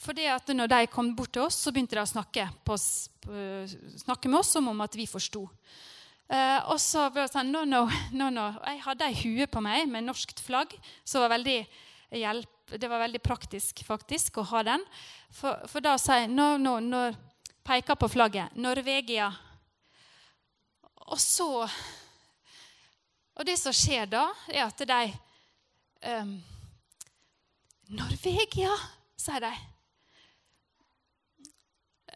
Fordi 0.00 0.24
at 0.32 0.48
når 0.56 0.70
de 0.72 0.88
kom 0.88 1.12
bort 1.16 1.34
til 1.36 1.44
oss, 1.44 1.58
så 1.60 1.72
begynte 1.74 1.98
de 1.98 2.00
å 2.02 2.08
snakke, 2.08 2.46
på, 2.64 2.76
snakke 4.00 4.30
med 4.30 4.38
oss 4.40 4.54
som 4.56 4.70
om 4.70 4.80
at 4.80 4.96
vi 4.96 5.04
forsto. 5.10 5.44
Uh, 6.30 6.60
og 6.70 6.78
så 6.78 7.08
ble 7.10 7.24
det 7.26 7.32
sånn 7.34 7.50
no, 7.50 7.64
no, 7.66 7.82
no, 8.14 8.28
no. 8.30 8.46
Jeg 8.62 8.84
hadde 8.84 9.08
ei 9.10 9.16
hue 9.18 9.48
på 9.50 9.60
meg 9.64 9.88
med 9.90 10.06
norskt 10.06 10.38
flagg. 10.46 10.72
så 11.04 11.24
var 11.24 11.34
veldig 11.34 11.58
hjelp, 12.14 12.76
Det 12.78 12.88
var 12.88 13.02
veldig 13.02 13.20
praktisk 13.20 13.82
faktisk 13.82 14.38
å 14.38 14.46
ha 14.52 14.62
den. 14.62 14.84
For, 15.34 15.66
for 15.66 15.82
da 15.82 15.96
sa 15.98 16.20
jeg 16.20 16.30
no, 16.30 16.54
no, 16.56 16.78
no, 16.78 17.08
peker 17.66 17.98
på 17.98 18.08
flagget. 18.08 18.54
Norvegia. 18.54 19.26
Og 21.10 21.18
så 21.18 21.66
Og 23.34 23.44
det 23.46 23.58
som 23.58 23.74
skjer 23.74 24.06
da, 24.06 24.28
er 24.52 24.66
at 24.68 24.80
de 24.86 25.02
um, 26.20 26.32
Norvegia, 27.90 28.74
sier 29.18 29.42
de. 29.42 29.52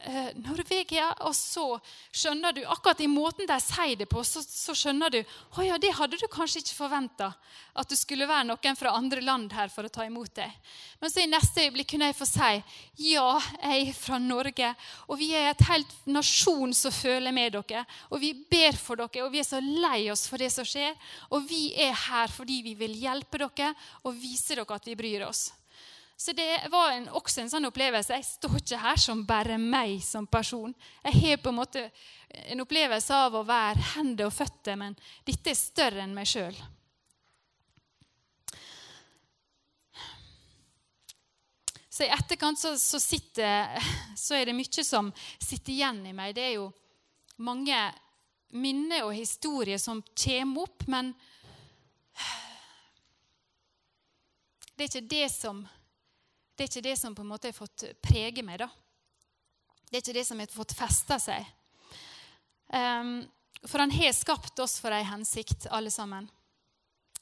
Eh, 0.04 0.34
Norvegia. 0.36 1.06
Og 1.24 1.32
så 1.36 1.64
skjønner 2.12 2.52
du, 2.52 2.60
akkurat 2.68 3.00
i 3.00 3.08
måten 3.08 3.48
de 3.48 3.56
sier 3.62 3.96
det 3.96 4.06
på, 4.10 4.20
så, 4.26 4.42
så 4.44 4.74
skjønner 4.76 5.14
du 5.14 5.20
å 5.24 5.64
ja, 5.64 5.78
det 5.80 5.94
hadde 5.96 6.18
du 6.20 6.26
kanskje 6.28 6.60
ikke 6.60 6.76
forventa. 6.76 7.30
At 7.72 7.88
det 7.88 7.96
skulle 7.96 8.28
være 8.28 8.50
noen 8.50 8.76
fra 8.76 8.92
andre 8.98 9.24
land 9.24 9.54
her 9.56 9.72
for 9.72 9.88
å 9.88 9.92
ta 9.92 10.04
imot 10.04 10.34
deg. 10.36 10.52
Men 11.00 11.12
så 11.12 11.24
i 11.24 11.30
neste 11.30 11.64
øyeblikk 11.64 11.94
kunne 11.94 12.10
jeg 12.10 12.18
få 12.18 12.28
si 12.28 12.52
ja, 13.14 13.30
jeg 13.62 13.88
er 13.88 13.96
fra 13.96 14.20
Norge. 14.20 14.74
Og 15.08 15.20
vi 15.22 15.32
er 15.38 15.54
et 15.54 15.66
helt 15.70 15.96
nasjon 16.04 16.76
som 16.76 16.92
føler 16.92 17.32
med 17.32 17.56
dere. 17.56 17.86
Og 18.12 18.20
vi 18.20 18.34
ber 18.36 18.76
for 18.76 19.00
dere, 19.00 19.24
og 19.24 19.32
vi 19.32 19.40
er 19.40 19.48
så 19.48 19.62
lei 19.64 20.10
oss 20.12 20.28
for 20.28 20.42
det 20.42 20.52
som 20.52 20.68
skjer. 20.68 20.92
Og 21.32 21.48
vi 21.48 21.70
er 21.80 21.96
her 22.10 22.32
fordi 22.34 22.60
vi 22.68 22.76
vil 22.84 23.00
hjelpe 23.06 23.40
dere 23.40 23.72
og 24.04 24.20
vise 24.20 24.52
dere 24.52 24.68
at 24.76 24.92
vi 24.92 25.00
bryr 25.00 25.30
oss. 25.32 25.48
Så 26.16 26.32
det 26.32 26.68
var 26.70 26.92
en, 26.92 27.08
også 27.08 27.42
en 27.42 27.50
sånn 27.50 27.66
opplevelse. 27.68 28.14
Jeg 28.14 28.26
står 28.28 28.60
ikke 28.60 28.78
her 28.84 29.00
som 29.02 29.24
bare 29.26 29.58
meg 29.58 29.98
som 30.04 30.28
person. 30.30 30.74
Jeg 31.02 31.20
har 31.20 31.42
på 31.42 31.50
en 31.50 31.58
måte 31.58 31.88
en 32.46 32.62
opplevelse 32.62 33.18
av 33.26 33.34
å 33.34 33.42
være 33.46 33.90
hender 33.96 34.30
og 34.30 34.36
føtter, 34.36 34.78
men 34.78 34.94
dette 35.26 35.50
er 35.50 35.58
større 35.58 36.04
enn 36.04 36.14
meg 36.14 36.30
sjøl. 36.30 36.56
Så 41.94 42.06
i 42.06 42.10
etterkant 42.10 42.58
så, 42.58 42.72
så, 42.78 42.98
sitter, 42.98 43.76
så, 44.18 44.34
er 44.34 44.48
det 44.48 44.56
mye 44.58 44.82
som 44.82 45.12
sitter 45.38 45.76
igjen 45.76 46.00
i 46.10 46.14
meg. 46.16 46.32
Det 46.34 46.42
er 46.42 46.56
jo 46.56 46.70
mange 47.46 47.76
minner 48.54 49.06
og 49.06 49.14
historier 49.14 49.78
som 49.82 50.02
kommer 50.18 50.66
opp, 50.66 50.86
men 50.90 51.12
det 54.74 54.82
er 54.82 54.90
ikke 54.90 55.10
det 55.10 55.28
som 55.30 55.62
det 56.54 56.64
er 56.64 56.70
ikke 56.70 56.86
det 56.86 56.96
som 56.98 57.14
på 57.14 57.24
en 57.24 57.30
måte 57.32 57.50
har 57.50 57.56
fått 57.56 57.86
prege 58.02 58.42
meg. 58.46 58.60
da. 58.62 58.68
Det 59.90 59.98
er 59.98 60.02
ikke 60.02 60.18
det 60.18 60.26
som 60.26 60.38
har 60.38 60.52
fått 60.52 60.76
festa 60.78 61.18
seg. 61.22 61.46
Um, 62.70 63.24
for 63.66 63.82
han 63.82 63.92
har 63.94 64.12
skapt 64.14 64.58
oss 64.62 64.78
for 64.82 64.94
ei 64.94 65.02
hensikt, 65.06 65.66
alle 65.70 65.90
sammen. 65.90 66.28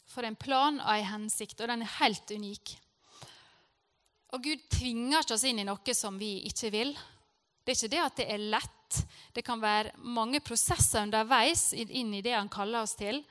For 0.09 0.27
en 0.27 0.37
plan 0.37 0.81
og 0.81 0.91
ei 0.93 1.05
hensikt, 1.07 1.61
og 1.61 1.71
den 1.71 1.85
er 1.85 1.97
helt 2.01 2.31
unik. 2.31 2.75
Og 4.33 4.45
Gud 4.45 4.69
tvinger 4.73 5.21
ikke 5.21 5.37
oss 5.37 5.47
inn 5.49 5.61
i 5.61 5.67
noe 5.69 5.97
som 5.97 6.17
vi 6.21 6.35
ikke 6.49 6.73
vil. 6.73 6.93
Det 7.63 7.73
er 7.73 7.79
ikke 7.79 7.93
det 7.93 8.03
at 8.03 8.21
det 8.21 8.29
er 8.33 8.47
lett. 8.57 9.01
Det 9.33 9.45
kan 9.45 9.61
være 9.63 9.95
mange 10.05 10.43
prosesser 10.45 11.05
underveis 11.07 11.71
inn 11.73 12.13
i 12.17 12.23
det 12.25 12.35
han 12.37 12.51
kaller 12.53 12.85
oss 12.85 12.97
til. 12.99 13.23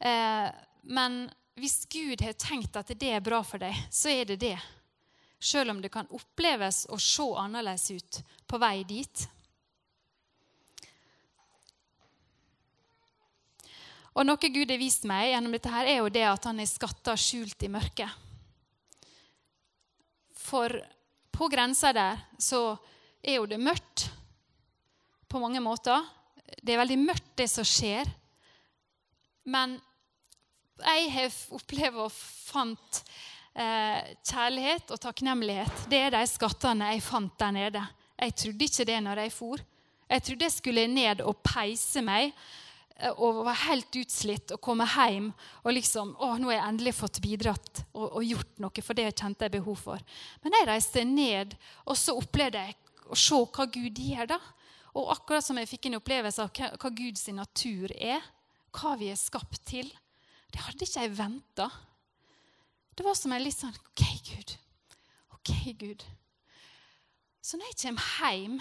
Eh, 0.00 0.48
men 0.84 1.22
hvis 1.60 1.84
Gud 1.92 2.24
har 2.24 2.34
tenkt 2.40 2.76
at 2.76 2.90
det 2.98 3.12
er 3.14 3.24
bra 3.24 3.40
for 3.46 3.62
deg, 3.62 3.76
så 3.92 4.10
er 4.12 4.32
det 4.32 4.40
det 4.42 4.56
sjøl 5.44 5.74
om 5.74 5.80
det 5.84 5.92
kan 5.92 6.08
oppleves 6.14 6.84
og 6.92 7.02
se 7.02 7.26
annerledes 7.40 7.90
ut 7.92 8.20
på 8.48 8.60
vei 8.62 8.78
dit. 8.88 9.26
Og 14.14 14.22
Noe 14.22 14.38
Gud 14.38 14.70
har 14.70 14.78
vist 14.78 15.06
meg 15.10 15.32
gjennom 15.32 15.54
dette, 15.56 15.72
her 15.74 15.90
er 15.90 15.98
jo 15.98 16.10
det 16.12 16.22
at 16.28 16.44
han 16.46 16.62
er 16.62 16.70
skatter 16.70 17.18
skjult 17.18 17.64
i 17.66 17.70
mørket. 17.72 18.20
For 20.38 20.70
på 21.34 21.48
grensa 21.50 21.90
der 21.96 22.20
så 22.38 22.76
er 23.24 23.40
jo 23.40 23.48
det 23.50 23.58
mørkt 23.58 24.06
på 25.26 25.40
mange 25.42 25.58
måter. 25.64 26.04
Det 26.62 26.76
er 26.76 26.82
veldig 26.84 27.00
mørkt, 27.00 27.32
det 27.34 27.48
som 27.50 27.66
skjer. 27.66 28.06
Men 29.50 29.74
jeg 30.78 31.10
har 31.14 31.38
opplevd 31.56 32.04
og 32.06 32.12
fant 32.14 33.00
kjærlighet 33.54 34.90
og 34.90 34.98
takknemlighet, 34.98 35.84
det 35.86 36.00
er 36.08 36.14
de 36.16 36.24
skattene 36.26 36.88
jeg 36.90 37.04
fant 37.06 37.36
der 37.38 37.54
nede. 37.54 37.84
Jeg 38.18 38.34
trodde 38.40 38.66
ikke 38.66 38.86
det 38.88 38.98
når 39.04 39.20
jeg 39.22 39.32
for. 39.34 39.62
Jeg 40.08 40.22
trodde 40.22 40.46
jeg 40.46 40.54
skulle 40.54 40.84
ned 40.90 41.22
og 41.24 41.40
peise 41.44 42.02
meg 42.04 42.32
eh, 42.98 43.10
og 43.14 43.44
var 43.46 43.62
helt 43.64 43.96
utslitt 43.98 44.52
og 44.54 44.62
komme 44.62 44.86
hjem 44.86 45.30
og 45.62 45.70
liksom 45.72 46.12
Å, 46.18 46.34
nå 46.38 46.50
har 46.50 46.58
jeg 46.58 46.66
endelig 46.68 46.94
fått 46.98 47.20
bidratt 47.24 47.84
og, 47.92 48.04
og, 48.10 48.20
gjort 48.26 48.60
noe, 48.62 48.84
for 48.84 48.96
det 48.98 49.08
jeg 49.08 49.18
kjente 49.22 49.48
jeg 49.48 49.56
behov 49.56 49.80
for. 49.80 50.04
Men 50.44 50.58
jeg 50.58 50.68
reiste 50.68 51.06
ned, 51.08 51.56
og 51.88 51.98
så 51.98 52.16
opplevde 52.18 52.66
jeg 52.66 52.78
å 53.10 53.18
se 53.18 53.40
hva 53.56 53.66
Gud 53.70 53.98
gjør, 54.00 54.34
da. 54.36 54.40
Og 54.94 55.10
akkurat 55.16 55.44
som 55.44 55.58
jeg 55.58 55.70
fikk 55.72 55.88
en 55.88 55.98
opplevelse 55.98 56.44
av 56.44 56.52
hva, 56.54 56.70
hva 56.78 56.90
Guds 56.94 57.26
natur 57.34 57.92
er, 57.96 58.22
hva 58.74 58.94
vi 59.00 59.10
er 59.10 59.18
skapt 59.18 59.64
til. 59.66 59.90
Det 60.54 60.62
hadde 60.62 60.86
ikke 60.86 61.02
jeg 61.02 61.16
venta. 61.18 61.66
Det 62.94 63.04
var 63.04 63.14
som 63.18 63.32
en 63.34 63.42
litt 63.42 63.58
sånn 63.58 63.74
OK, 63.74 64.04
Gud. 64.30 64.56
OK, 65.34 65.54
Gud. 65.80 66.04
Så 67.44 67.58
når 67.58 67.72
jeg 67.72 67.80
kommer 67.82 68.10
hjem 68.30 68.58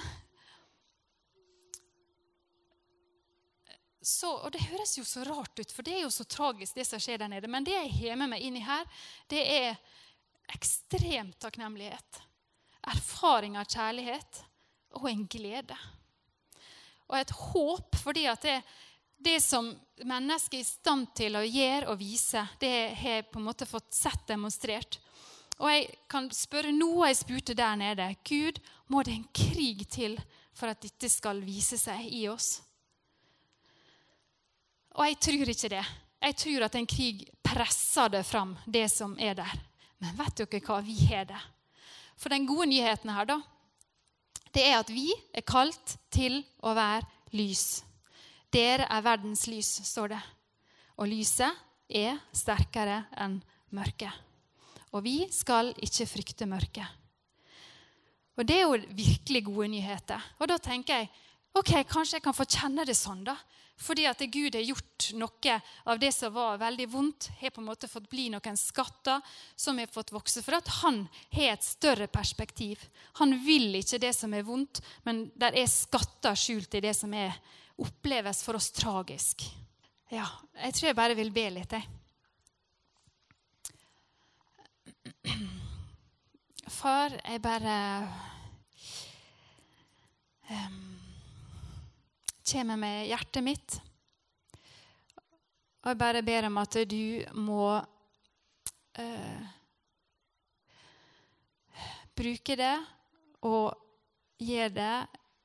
så, 4.03 4.33
og 4.35 4.51
Det 4.51 4.59
høres 4.67 4.97
jo 4.97 5.05
så 5.07 5.23
rart 5.23 5.59
ut, 5.59 5.71
for 5.71 5.85
det 5.85 5.93
er 5.95 6.01
jo 6.03 6.11
så 6.11 6.25
tragisk, 6.27 6.75
det 6.75 6.83
som 6.83 6.99
skjer 6.99 7.21
der 7.21 7.29
nede. 7.31 7.47
Men 7.47 7.63
det 7.63 7.77
jeg 7.77 7.93
har 8.01 8.17
med 8.19 8.33
meg 8.33 8.43
inni 8.43 8.59
her, 8.65 8.83
det 9.31 9.43
er 9.47 9.77
ekstrem 10.51 11.31
takknemlighet. 11.39 12.19
Erfaring 12.91 13.55
av 13.55 13.69
kjærlighet 13.71 14.41
og 14.99 15.07
en 15.07 15.23
glede. 15.31 15.77
Og 17.07 17.15
et 17.15 17.31
håp, 17.31 17.95
fordi 18.03 18.25
at 18.27 18.43
det, 18.43 18.57
det 19.23 19.39
som 19.43 19.69
mennesket 20.03 20.57
er 20.57 20.63
i 20.63 20.67
stand 20.67 21.09
til 21.15 21.37
å 21.37 21.45
gjøre 21.45 21.91
og 21.93 21.99
vise, 21.99 22.43
det 22.59 22.73
har 22.99 23.19
jeg 23.19 23.29
på 23.31 23.39
en 23.39 23.47
måte 23.47 23.67
fått 23.69 23.93
sett 23.95 24.27
demonstrert. 24.29 24.99
Og 25.61 25.69
jeg 25.69 25.87
kan 26.09 26.27
spørre 26.33 26.73
noe 26.75 27.09
jeg 27.09 27.21
spurte 27.21 27.55
der 27.57 27.77
nede. 27.79 28.09
Gud, 28.25 28.59
må 28.91 29.03
det 29.05 29.15
en 29.15 29.27
krig 29.35 29.85
til 29.91 30.17
for 30.53 30.71
at 30.71 30.81
dette 30.83 31.09
skal 31.09 31.41
vise 31.45 31.77
seg 31.79 32.07
i 32.09 32.25
oss? 32.31 32.57
Og 34.93 35.07
jeg 35.07 35.19
tror 35.25 35.53
ikke 35.53 35.71
det. 35.73 35.85
Jeg 36.23 36.37
tror 36.39 36.65
at 36.67 36.75
en 36.77 36.89
krig 36.89 37.23
presser 37.43 38.11
det 38.13 38.23
fram, 38.27 38.53
det 38.65 38.85
som 38.91 39.15
er 39.19 39.37
der. 39.37 39.55
Men 40.01 40.15
vet 40.19 40.43
dere 40.43 40.61
hva? 40.63 40.81
Vi 40.85 40.97
har 41.09 41.25
det. 41.29 41.39
For 42.19 42.33
den 42.33 42.45
gode 42.47 42.69
nyheten 42.69 43.11
her, 43.11 43.27
da, 43.27 43.39
det 44.53 44.67
er 44.67 44.77
at 44.79 44.91
vi 44.93 45.09
er 45.33 45.45
kalt 45.47 45.97
til 46.13 46.41
å 46.61 46.75
være 46.77 47.07
lys. 47.33 47.81
Dere 48.53 48.85
er 48.85 49.05
verdens 49.05 49.47
lys, 49.49 49.79
står 49.87 50.13
det. 50.13 50.21
Og 51.01 51.09
lyset 51.09 51.63
er 51.89 52.19
sterkere 52.35 53.03
enn 53.23 53.39
mørket. 53.73 54.13
Og 54.93 55.01
vi 55.05 55.23
skal 55.33 55.71
ikke 55.81 56.05
frykte 56.05 56.45
mørket. 56.49 56.85
Og 58.37 58.45
det 58.45 58.59
er 58.59 58.67
jo 58.67 58.77
virkelig 58.97 59.43
gode 59.45 59.71
nyheter. 59.73 60.21
Og 60.41 60.49
da 60.49 60.57
tenker 60.61 61.01
jeg 61.01 61.09
ok, 61.53 61.73
kanskje 61.89 62.17
jeg 62.17 62.25
kan 62.25 62.37
få 62.37 62.45
kjenne 62.49 62.85
det 62.85 62.97
sånn, 62.97 63.25
da. 63.25 63.35
Fordi 63.83 64.05
at 64.05 64.21
Gud 64.29 64.53
har 64.53 64.63
gjort 64.63 65.07
noe 65.17 65.55
av 65.89 65.99
det 65.99 66.11
som 66.13 66.33
var 66.35 66.59
veldig 66.61 66.85
vondt, 66.93 67.31
har 67.39 67.51
på 67.53 67.61
en 67.61 67.67
måte 67.71 67.89
fått 67.89 68.05
bli 68.09 68.27
noen 68.29 68.57
skatter 68.57 69.21
som 69.57 69.81
har 69.81 69.89
fått 69.91 70.13
vokse. 70.13 70.43
For 70.45 70.59
at 70.59 70.69
han 70.83 71.01
har 71.33 71.55
et 71.55 71.65
større 71.65 72.07
perspektiv. 72.07 72.85
Han 73.17 73.33
vil 73.45 73.73
ikke 73.81 74.01
det 74.01 74.13
som 74.15 74.33
er 74.33 74.45
vondt, 74.45 74.81
men 75.09 75.25
der 75.35 75.57
er 75.57 75.69
skatter 75.69 76.37
skjult 76.37 76.77
i 76.77 76.83
det 76.85 76.93
som 76.97 77.13
er 77.17 77.33
oppleves 77.81 78.43
for 78.45 78.59
oss 78.59 78.71
tragisk. 78.75 79.43
Ja, 80.13 80.27
jeg 80.61 80.73
tror 80.75 80.87
jeg 80.89 80.97
bare 80.97 81.17
vil 81.17 81.31
be 81.33 81.47
litt, 81.55 81.73
jeg. 81.73 81.87
Far, 86.73 87.15
jeg 87.23 87.41
bare 87.43 87.77
um, 90.49 90.77
kommer 92.51 92.77
med 92.79 93.07
hjertet 93.07 93.45
mitt. 93.45 93.79
Og 95.83 95.91
jeg 95.91 95.99
bare 95.99 96.23
ber 96.23 96.47
om 96.47 96.59
at 96.61 96.77
du 96.87 97.23
må 97.39 97.65
uh, 98.99 99.41
bruke 102.15 102.55
det 102.59 102.75
og 103.43 103.73
gjøre 104.43 104.71
det 104.77 104.95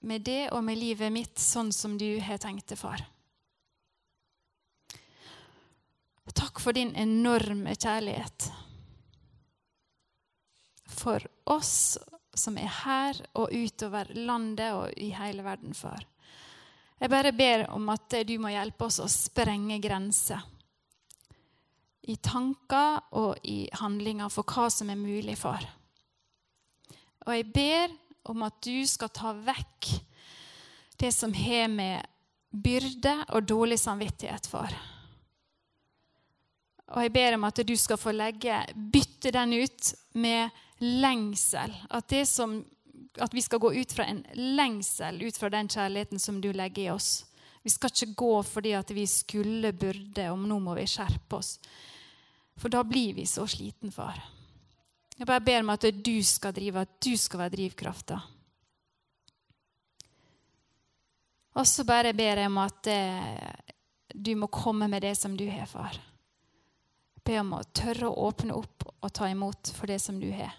med 0.01 0.23
det 0.27 0.51
og 0.55 0.63
med 0.65 0.79
livet 0.79 1.13
mitt 1.13 1.39
sånn 1.43 1.73
som 1.75 1.97
du 1.99 2.21
har 2.23 2.39
tenkt 2.43 2.69
det, 2.71 2.79
far. 2.79 3.03
Takk 6.39 6.61
for 6.63 6.77
din 6.77 6.93
enorme 6.95 7.73
kjærlighet 7.75 8.45
for 10.99 11.25
oss 11.51 11.99
som 12.35 12.59
er 12.59 12.71
her 12.85 13.19
og 13.39 13.51
utover 13.55 14.11
landet 14.15 14.75
og 14.77 14.95
i 14.99 15.11
hele 15.17 15.43
verden, 15.47 15.75
far. 15.75 16.05
Jeg 16.99 17.11
bare 17.11 17.35
ber 17.35 17.67
om 17.75 17.89
at 17.93 18.15
du 18.27 18.35
må 18.43 18.51
hjelpe 18.53 18.89
oss 18.89 18.99
å 19.03 19.09
sprenge 19.11 19.79
grenser. 19.83 20.43
I 22.09 22.17
tanker 22.23 23.03
og 23.19 23.43
i 23.47 23.69
handlinger 23.79 24.31
for 24.33 24.47
hva 24.49 24.69
som 24.73 24.91
er 24.91 24.99
mulig, 24.99 25.37
far. 25.39 25.67
Og 27.27 27.35
jeg 27.35 27.51
ber 27.55 27.95
om 28.33 28.45
at 28.47 28.61
du 28.65 28.87
skal 28.89 29.13
ta 29.15 29.33
vekk 29.33 29.91
det 30.99 31.13
som 31.15 31.35
har 31.35 31.69
med 31.71 32.07
byrde 32.51 33.15
og 33.29 33.47
dårlig 33.47 33.79
samvittighet, 33.81 34.49
far. 34.51 34.73
Og 36.89 37.05
jeg 37.05 37.13
ber 37.13 37.37
om 37.37 37.45
at 37.45 37.61
du 37.69 37.75
skal 37.77 38.01
få 38.01 38.15
legge, 38.17 38.63
bytte 38.75 39.33
den 39.35 39.53
ut 39.61 39.93
med 40.17 40.55
lengsel. 40.81 41.75
At, 41.91 42.15
som, 42.29 42.63
at, 43.21 43.35
vi 43.35 43.45
skal 43.45 43.61
gå 43.61 43.75
ut 43.77 43.93
fra 43.93 44.09
en 44.09 44.23
lengsel, 44.35 45.21
ut 45.23 45.37
fra 45.37 45.53
den 45.53 45.69
kjærligheten 45.69 46.23
som 46.23 46.41
du 46.41 46.51
legger 46.53 46.87
i 46.87 46.95
oss. 46.95 47.27
Vi 47.63 47.75
skal 47.75 47.93
ikke 47.93 48.17
gå 48.17 48.33
fordi 48.47 48.73
at 48.79 48.91
vi 48.97 49.05
skulle, 49.11 49.75
burde, 49.77 50.31
og 50.33 50.41
nå 50.49 50.59
må 50.65 50.79
vi 50.79 50.89
skjerpe 50.89 51.37
oss. 51.37 51.59
For 52.59 52.73
da 52.73 52.81
blir 52.87 53.19
vi 53.19 53.27
så 53.29 53.45
sliten, 53.47 53.93
far. 53.93 54.17
Jeg 55.19 55.27
bare 55.27 55.43
ber 55.43 55.65
om 55.65 55.73
at 55.75 55.87
du 55.91 56.17
skal 56.23 56.55
drive, 56.55 56.85
at 56.85 56.99
du 57.03 57.17
skal 57.19 57.43
være 57.43 57.55
drivkrafta. 57.57 58.19
Og 61.59 61.67
så 61.67 61.83
bare 61.87 62.15
ber 62.15 62.39
jeg 62.39 62.47
om 62.47 62.61
at 62.63 62.91
eh, 62.93 63.75
du 64.15 64.37
må 64.39 64.47
komme 64.47 64.87
med 64.89 65.03
det 65.03 65.17
som 65.19 65.35
du 65.37 65.43
har, 65.51 65.67
far. 65.67 65.99
Ber 67.27 67.41
om 67.43 67.57
å 67.59 67.65
tørre 67.75 68.07
å 68.07 68.29
åpne 68.29 68.55
opp 68.55 68.87
og 68.95 69.11
ta 69.15 69.27
imot 69.31 69.73
for 69.75 69.91
det 69.91 69.99
som 70.03 70.21
du 70.23 70.31
har. 70.31 70.55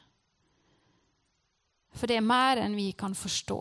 For 1.95 2.12
det 2.12 2.19
er 2.19 2.28
mer 2.28 2.60
enn 2.62 2.76
vi 2.78 2.91
kan 3.00 3.15
forstå. 3.15 3.60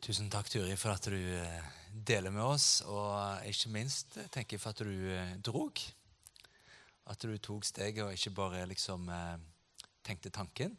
Tusen 0.00 0.30
takk, 0.32 0.48
Turi, 0.48 0.72
for 0.80 0.94
at 0.96 1.04
du 1.12 1.16
eh, 1.36 1.64
deler 1.92 2.32
med 2.32 2.40
oss. 2.40 2.80
Og 2.88 3.44
ikke 3.44 3.68
minst 3.74 4.14
eh, 4.16 4.30
tenker 4.32 4.56
jeg 4.56 4.62
for 4.62 4.72
at 4.72 4.80
du 4.80 5.10
eh, 5.12 5.34
drog. 5.44 5.82
At 7.12 7.20
du 7.20 7.34
tok 7.36 7.66
steget 7.68 8.06
og 8.06 8.14
ikke 8.14 8.32
bare 8.32 8.62
liksom 8.70 9.10
tenkte 10.06 10.32
tanken 10.32 10.72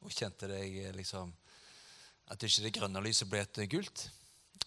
og 0.00 0.14
kjente 0.14 0.48
deg 0.48 0.94
liksom 0.96 1.32
At 2.32 2.42
ikke 2.46 2.64
det 2.64 2.72
grønne 2.72 3.02
lyset 3.04 3.28
ble 3.28 3.42
et 3.42 3.60
gult. 3.68 4.06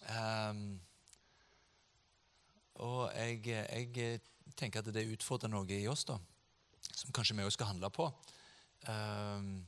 Um, 0.06 0.76
og 2.84 3.10
jeg, 3.16 3.40
jeg, 3.48 4.20
tenker 4.54 4.84
at 4.84 4.92
det 4.94 5.08
utfordrer 5.16 5.50
noe 5.50 5.66
i 5.72 5.88
oss 5.90 6.04
da, 6.06 6.18
som 6.92 7.10
kanskje 7.16 7.34
vi 7.34 7.42
også 7.42 7.56
skal 7.56 7.72
handle 7.72 7.90
på. 7.90 8.06
Um, 8.86 9.64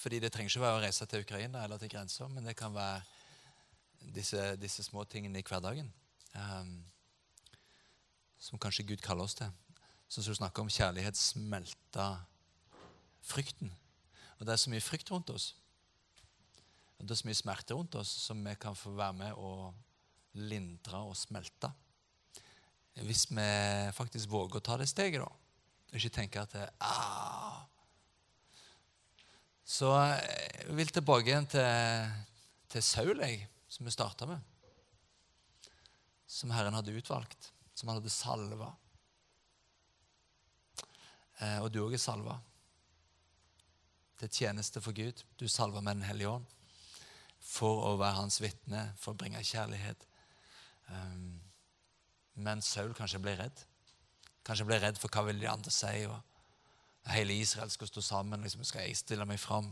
fordi 0.00 0.22
det 0.22 0.32
trenger 0.32 0.54
ikke 0.54 0.64
være 0.64 0.78
å 0.78 0.84
reise 0.86 1.10
til 1.10 1.26
Ukraina 1.26 1.66
eller 1.66 1.82
til 1.82 1.92
grensa, 1.92 2.30
men 2.32 2.46
det 2.46 2.56
kan 2.56 2.72
være 2.72 3.02
disse, 4.14 4.56
disse 4.60 4.84
små 4.86 5.04
tingene 5.04 5.40
i 5.40 5.46
hverdagen 5.46 5.88
um, 6.34 6.76
som 8.38 8.60
kanskje 8.60 8.86
Gud 8.86 9.02
kaller 9.04 9.26
oss 9.26 9.36
til. 9.38 9.50
Sånn 10.06 10.24
som 10.24 10.36
du 10.36 10.38
snakker 10.38 10.62
om 10.62 10.70
kjærlighet 10.70 11.18
smelter 11.18 12.20
frykten. 13.26 13.72
Og 14.38 14.46
det 14.46 14.54
er 14.54 14.60
så 14.60 14.70
mye 14.70 14.84
frykt 14.84 15.10
rundt 15.10 15.32
oss. 15.34 15.54
Og 16.96 17.06
det 17.06 17.16
er 17.16 17.20
så 17.20 17.28
mye 17.28 17.38
smerte 17.38 17.76
rundt 17.76 17.96
oss 17.98 18.12
som 18.26 18.44
vi 18.44 18.54
kan 18.60 18.76
få 18.78 18.92
være 18.96 19.16
med 19.18 19.40
og 19.40 19.74
lindre 20.36 21.00
og 21.08 21.16
smelte. 21.18 21.72
Hvis 23.04 23.26
vi 23.28 23.48
faktisk 23.96 24.30
våger 24.32 24.60
å 24.60 24.64
ta 24.64 24.78
det 24.80 24.88
steget, 24.88 25.20
da. 25.20 25.28
Ikke 25.96 26.12
tenke 26.12 26.42
at 26.42 26.54
det, 26.54 26.68
ah. 26.80 27.64
Så 29.66 29.90
jeg 29.98 30.76
vil 30.78 30.92
tilbake 30.94 31.32
igjen 31.32 31.48
til, 31.50 32.14
til 32.70 32.84
Saul, 32.84 33.20
jeg, 33.20 33.48
som 33.76 33.86
vi 33.86 33.92
starta 33.92 34.26
med. 34.26 34.40
Som 36.26 36.50
Herren 36.50 36.74
hadde 36.74 36.96
utvalgt, 36.96 37.52
som 37.74 37.88
han 37.88 37.98
hadde 37.98 38.10
salva. 38.10 38.70
Eh, 41.38 41.58
og 41.60 41.68
du 41.72 41.82
òg 41.84 41.92
er 41.98 42.00
salva 42.00 42.38
til 44.16 44.32
tjeneste 44.32 44.80
for 44.80 44.96
Gud. 44.96 45.20
Du 45.36 45.44
er 45.44 45.52
salva 45.52 45.82
med 45.84 45.98
Den 45.98 46.08
hellige 46.08 46.32
ånd 46.38 46.46
for 47.46 47.84
å 47.90 47.92
være 48.00 48.16
hans 48.16 48.40
vitne, 48.40 48.88
for 48.98 49.12
å 49.12 49.20
bringe 49.20 49.44
kjærlighet. 49.44 50.08
Um, 50.88 51.36
men 52.42 52.64
Saul 52.64 52.96
kanskje 52.96 53.20
ble 53.22 53.36
redd. 53.38 53.60
Kanskje 54.46 54.66
ble 54.66 54.80
redd 54.82 54.98
for 54.98 55.12
hva 55.12 55.28
vil 55.28 55.38
de 55.44 55.50
andre 55.52 55.70
si. 55.70 56.06
og 56.08 57.12
Hele 57.12 57.36
Israel 57.36 57.70
skulle 57.70 57.92
stå 57.92 58.02
sammen. 58.02 58.42
liksom 58.42 58.64
Skal 58.64 58.88
jeg 58.88 58.96
stille 58.96 59.28
meg 59.28 59.38
fram? 59.38 59.68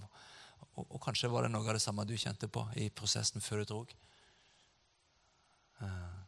Og, 0.74 0.86
og, 0.88 0.98
kanskje 1.02 1.30
var 1.30 1.46
det 1.46 1.52
noe 1.54 1.66
av 1.68 1.76
det 1.76 1.82
samme 1.84 2.06
du 2.06 2.16
kjente 2.18 2.48
på 2.50 2.64
i 2.82 2.88
prosessen 2.90 3.42
før 3.44 3.62
du 3.62 3.70
drog. 3.70 3.94
Uh, 5.78 6.18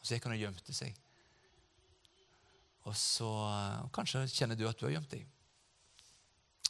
og 0.00 0.04
så 0.04 0.16
gikk 0.16 0.28
han 0.28 0.36
og 0.36 0.42
gjemte 0.42 0.74
seg. 0.76 0.98
Og 2.86 2.96
så 2.98 3.30
uh, 3.30 3.86
kanskje 3.96 4.26
kjenner 4.28 4.58
du 4.58 4.66
at 4.68 4.78
du 4.78 4.86
har 4.88 4.96
gjemt 4.98 5.14
deg 5.14 5.24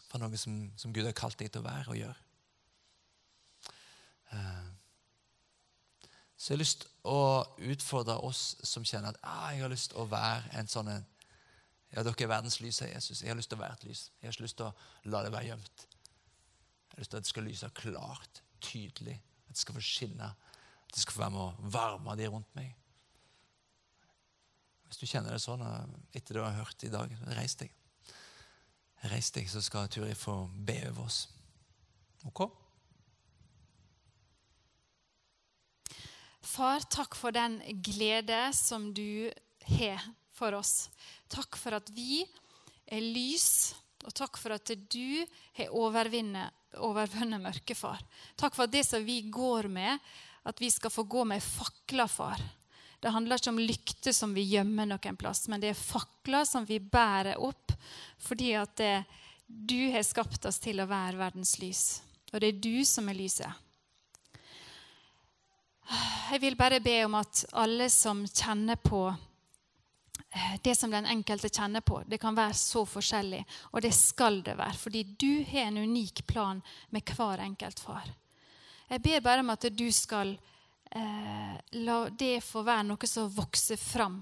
for 0.06 0.22
noe 0.22 0.38
som, 0.38 0.54
som 0.78 0.92
Gud 0.94 1.04
har 1.04 1.16
kalt 1.18 1.38
deg 1.40 1.50
til 1.50 1.64
å 1.64 1.66
være 1.66 1.90
og 1.92 1.98
gjøre. 1.98 2.22
Uh, 4.30 4.70
så 6.36 6.52
jeg 6.52 6.56
har 6.56 6.62
lyst 6.62 6.86
å 7.08 7.18
utfordre 7.72 8.18
oss 8.28 8.42
som 8.66 8.84
kjenner 8.86 9.14
at 9.14 9.20
ah, 9.24 9.50
jeg 9.54 9.64
har 9.64 9.72
lyst 9.72 9.90
til 9.92 10.02
å 10.02 10.08
være 10.10 10.52
en 10.60 10.70
sånn 10.70 10.92
Ja, 10.92 12.02
dere 12.02 12.12
er 12.12 12.28
verdens 12.28 12.58
lys, 12.60 12.76
sier 12.80 12.90
Jesus. 12.92 13.22
Jeg 13.22 13.30
har 13.32 13.38
lyst 13.38 13.48
til 13.48 13.56
å 13.56 13.62
være 13.62 13.78
et 13.78 13.84
lys. 13.88 14.00
Jeg 14.20 14.28
har 14.28 14.34
ikke 14.34 14.44
lyst 14.44 14.58
til 14.58 14.66
å 14.66 15.10
la 15.10 15.22
det 15.24 15.30
være 15.32 15.48
gjemt. 15.48 15.84
Jeg 16.96 17.02
har 17.02 17.04
lyst 17.04 17.10
til 17.10 17.18
at 17.18 17.24
det 17.24 17.28
skal 17.28 17.44
lyse 17.44 17.68
klart, 17.76 18.42
tydelig. 18.64 19.14
At 19.46 19.52
det 19.52 19.60
skal 19.60 19.76
få 19.76 19.84
skinne. 19.84 20.30
At 20.86 20.94
det 20.94 21.02
skal 21.02 21.12
få 21.12 21.20
være 21.26 21.34
med 21.34 21.42
å 21.44 21.70
varme 21.74 22.16
de 22.16 22.28
rundt 22.32 22.54
meg. 22.56 22.70
Hvis 24.86 25.02
du 25.02 25.04
kjenner 25.10 25.34
det 25.34 25.42
sånn 25.42 25.60
etter 26.14 26.30
det 26.30 26.40
du 26.40 26.44
har 26.46 26.56
hørt 26.56 26.86
i 26.86 26.92
dag, 26.92 27.12
reis 27.36 27.58
deg. 27.60 27.74
Reis 29.10 29.28
deg, 29.34 29.50
så 29.52 29.60
skal 29.60 29.90
Turi 29.92 30.14
få 30.16 30.46
be 30.48 30.78
over 30.88 31.04
oss. 31.04 31.26
Ok? 32.24 32.46
Far, 36.46 36.80
takk 36.88 37.18
for 37.18 37.34
den 37.34 37.58
glede 37.84 38.38
som 38.56 38.88
du 38.96 39.28
har 39.76 40.00
for 40.32 40.56
oss. 40.56 40.86
Takk 41.28 41.58
for 41.60 41.76
at 41.76 41.92
vi 41.92 42.22
er 42.86 43.02
lys, 43.04 43.74
og 44.06 44.14
takk 44.16 44.38
for 44.40 44.54
at 44.54 44.70
du 44.70 45.26
har 45.58 45.74
overvunnet 45.74 46.54
mørket, 46.76 47.76
far. 47.76 48.00
Takk 48.36 48.54
for 48.54 48.66
det 48.66 48.84
som 48.84 49.04
vi 49.04 49.22
går 49.22 49.68
med, 49.68 49.98
at 50.44 50.60
vi 50.60 50.70
skal 50.70 50.90
få 50.90 51.02
gå 51.02 51.24
med 51.24 51.42
fakler, 51.42 52.06
far. 52.06 52.40
Det 53.00 53.12
handler 53.12 53.36
ikke 53.36 53.50
om 53.50 53.58
lykter 53.58 54.12
som 54.12 54.32
vi 54.34 54.42
gjemmer 54.42 54.86
noen 54.86 55.16
plass, 55.16 55.48
men 55.48 55.60
det 55.60 55.70
er 55.70 55.78
fakler 55.78 56.44
som 56.44 56.64
vi 56.64 56.78
bærer 56.80 57.36
opp 57.38 57.72
fordi 58.18 58.54
at 58.56 58.72
det, 58.76 59.04
du 59.46 59.90
har 59.92 60.02
skapt 60.02 60.46
oss 60.48 60.58
til 60.58 60.80
å 60.80 60.88
være 60.88 61.20
verdens 61.20 61.58
lys. 61.60 62.02
Og 62.32 62.40
det 62.40 62.48
er 62.48 62.60
du 62.62 62.84
som 62.84 63.08
er 63.08 63.18
lyset. 63.18 63.62
Jeg 66.32 66.42
vil 66.42 66.56
bare 66.58 66.80
be 66.82 66.96
om 67.06 67.14
at 67.14 67.44
alle 67.54 67.86
som 67.92 68.24
kjenner 68.26 68.80
på 68.82 69.04
det 70.62 70.74
som 70.74 70.90
den 70.90 71.06
enkelte 71.06 71.48
kjenner 71.48 71.80
på, 71.80 72.02
det 72.06 72.18
kan 72.18 72.36
være 72.36 72.54
så 72.58 72.84
forskjellig, 72.88 73.42
og 73.72 73.82
det 73.82 73.92
skal 73.94 74.42
det 74.44 74.56
være, 74.58 74.76
fordi 74.78 75.02
du 75.16 75.44
har 75.48 75.70
en 75.70 75.82
unik 75.84 76.26
plan 76.26 76.62
med 76.90 77.14
hver 77.16 77.42
enkelt 77.44 77.80
far. 77.80 78.10
Jeg 78.88 79.02
ber 79.02 79.24
bare 79.24 79.42
om 79.42 79.50
at 79.50 79.66
du 79.74 79.86
skal 79.92 80.36
eh, 80.90 81.56
la 81.82 81.98
det 82.10 82.38
få 82.44 82.62
være 82.66 82.86
noe 82.86 83.08
som 83.10 83.30
vokser 83.32 83.80
fram. 83.80 84.20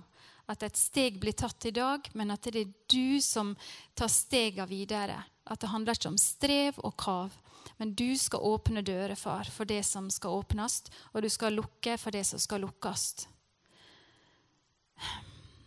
At 0.48 0.62
et 0.64 0.76
steg 0.76 1.16
blir 1.20 1.36
tatt 1.36 1.64
i 1.68 1.72
dag, 1.72 2.08
men 2.12 2.32
at 2.32 2.48
det 2.52 2.62
er 2.62 2.72
du 2.92 3.20
som 3.24 3.54
tar 3.96 4.12
stegene 4.12 4.68
videre. 4.68 5.18
At 5.44 5.60
det 5.60 5.72
handler 5.72 5.96
ikke 5.96 6.12
om 6.12 6.20
strev 6.20 6.80
og 6.84 6.96
kav, 7.00 7.36
men 7.76 7.94
du 7.96 8.16
skal 8.20 8.44
åpne 8.44 8.84
dører, 8.84 9.16
far, 9.16 9.48
for 9.52 9.68
det 9.68 9.82
som 9.88 10.10
skal 10.12 10.40
åpnes, 10.40 10.82
og 11.12 11.24
du 11.24 11.30
skal 11.32 11.56
lukke 11.56 11.96
for 12.00 12.12
det 12.12 12.24
som 12.28 12.40
skal 12.40 12.64
lukkes. 12.64 13.26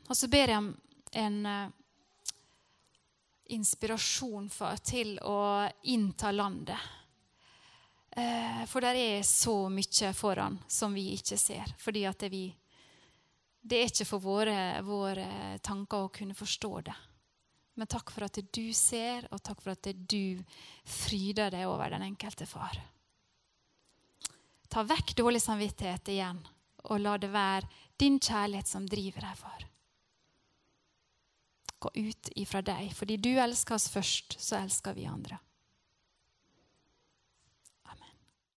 Og 0.08 0.16
så 0.16 0.30
ber 0.32 0.54
jeg 0.54 0.62
om 0.62 0.70
en 1.20 1.40
uh, 1.46 1.72
inspirasjon, 3.56 4.48
for, 4.52 4.80
til 4.84 5.18
å 5.24 5.68
innta 5.92 6.32
landet. 6.32 6.94
Uh, 8.18 8.64
for 8.70 8.84
der 8.84 9.00
er 9.00 9.28
så 9.28 9.68
mye 9.72 10.14
foran 10.16 10.58
som 10.68 10.96
vi 10.96 11.10
ikke 11.18 11.38
ser, 11.40 11.76
fordi 11.80 12.06
at 12.08 12.24
det, 12.24 12.32
vi, 12.34 12.46
det 13.62 13.82
er 13.82 13.92
ikke 13.92 14.10
for 14.10 14.24
våre, 14.24 14.58
våre 14.88 15.60
tanker 15.64 16.08
å 16.08 16.14
kunne 16.14 16.38
forstå 16.38 16.74
det. 16.88 16.98
Men 17.78 17.90
takk 17.92 18.10
for 18.10 18.26
at 18.26 18.40
du 18.42 18.74
ser, 18.74 19.28
og 19.30 19.44
takk 19.46 19.60
for 19.62 19.76
at 19.76 19.92
du 19.94 20.40
fryder 20.88 21.52
deg 21.54 21.68
over 21.70 21.94
den 21.94 22.08
enkelte 22.08 22.48
far. 22.50 22.80
Ta 24.68 24.82
vekk 24.84 25.14
dårlig 25.20 25.44
samvittighet 25.44 26.10
igjen, 26.16 26.40
og 26.90 27.04
la 27.04 27.20
det 27.22 27.30
være 27.32 27.70
din 28.02 28.18
kjærlighet 28.18 28.72
som 28.72 28.88
driver 28.90 29.28
deg, 29.28 29.38
far. 29.38 29.68
Gå 31.88 32.10
ut 32.10 32.30
ifra 32.36 32.62
deg. 32.66 32.92
Fordi 32.96 33.18
du 33.18 33.32
elsker 33.40 33.78
oss 33.78 33.88
først, 33.94 34.36
så 34.44 34.60
elsker 34.60 34.98
vi 34.98 35.08
andre. 35.08 35.40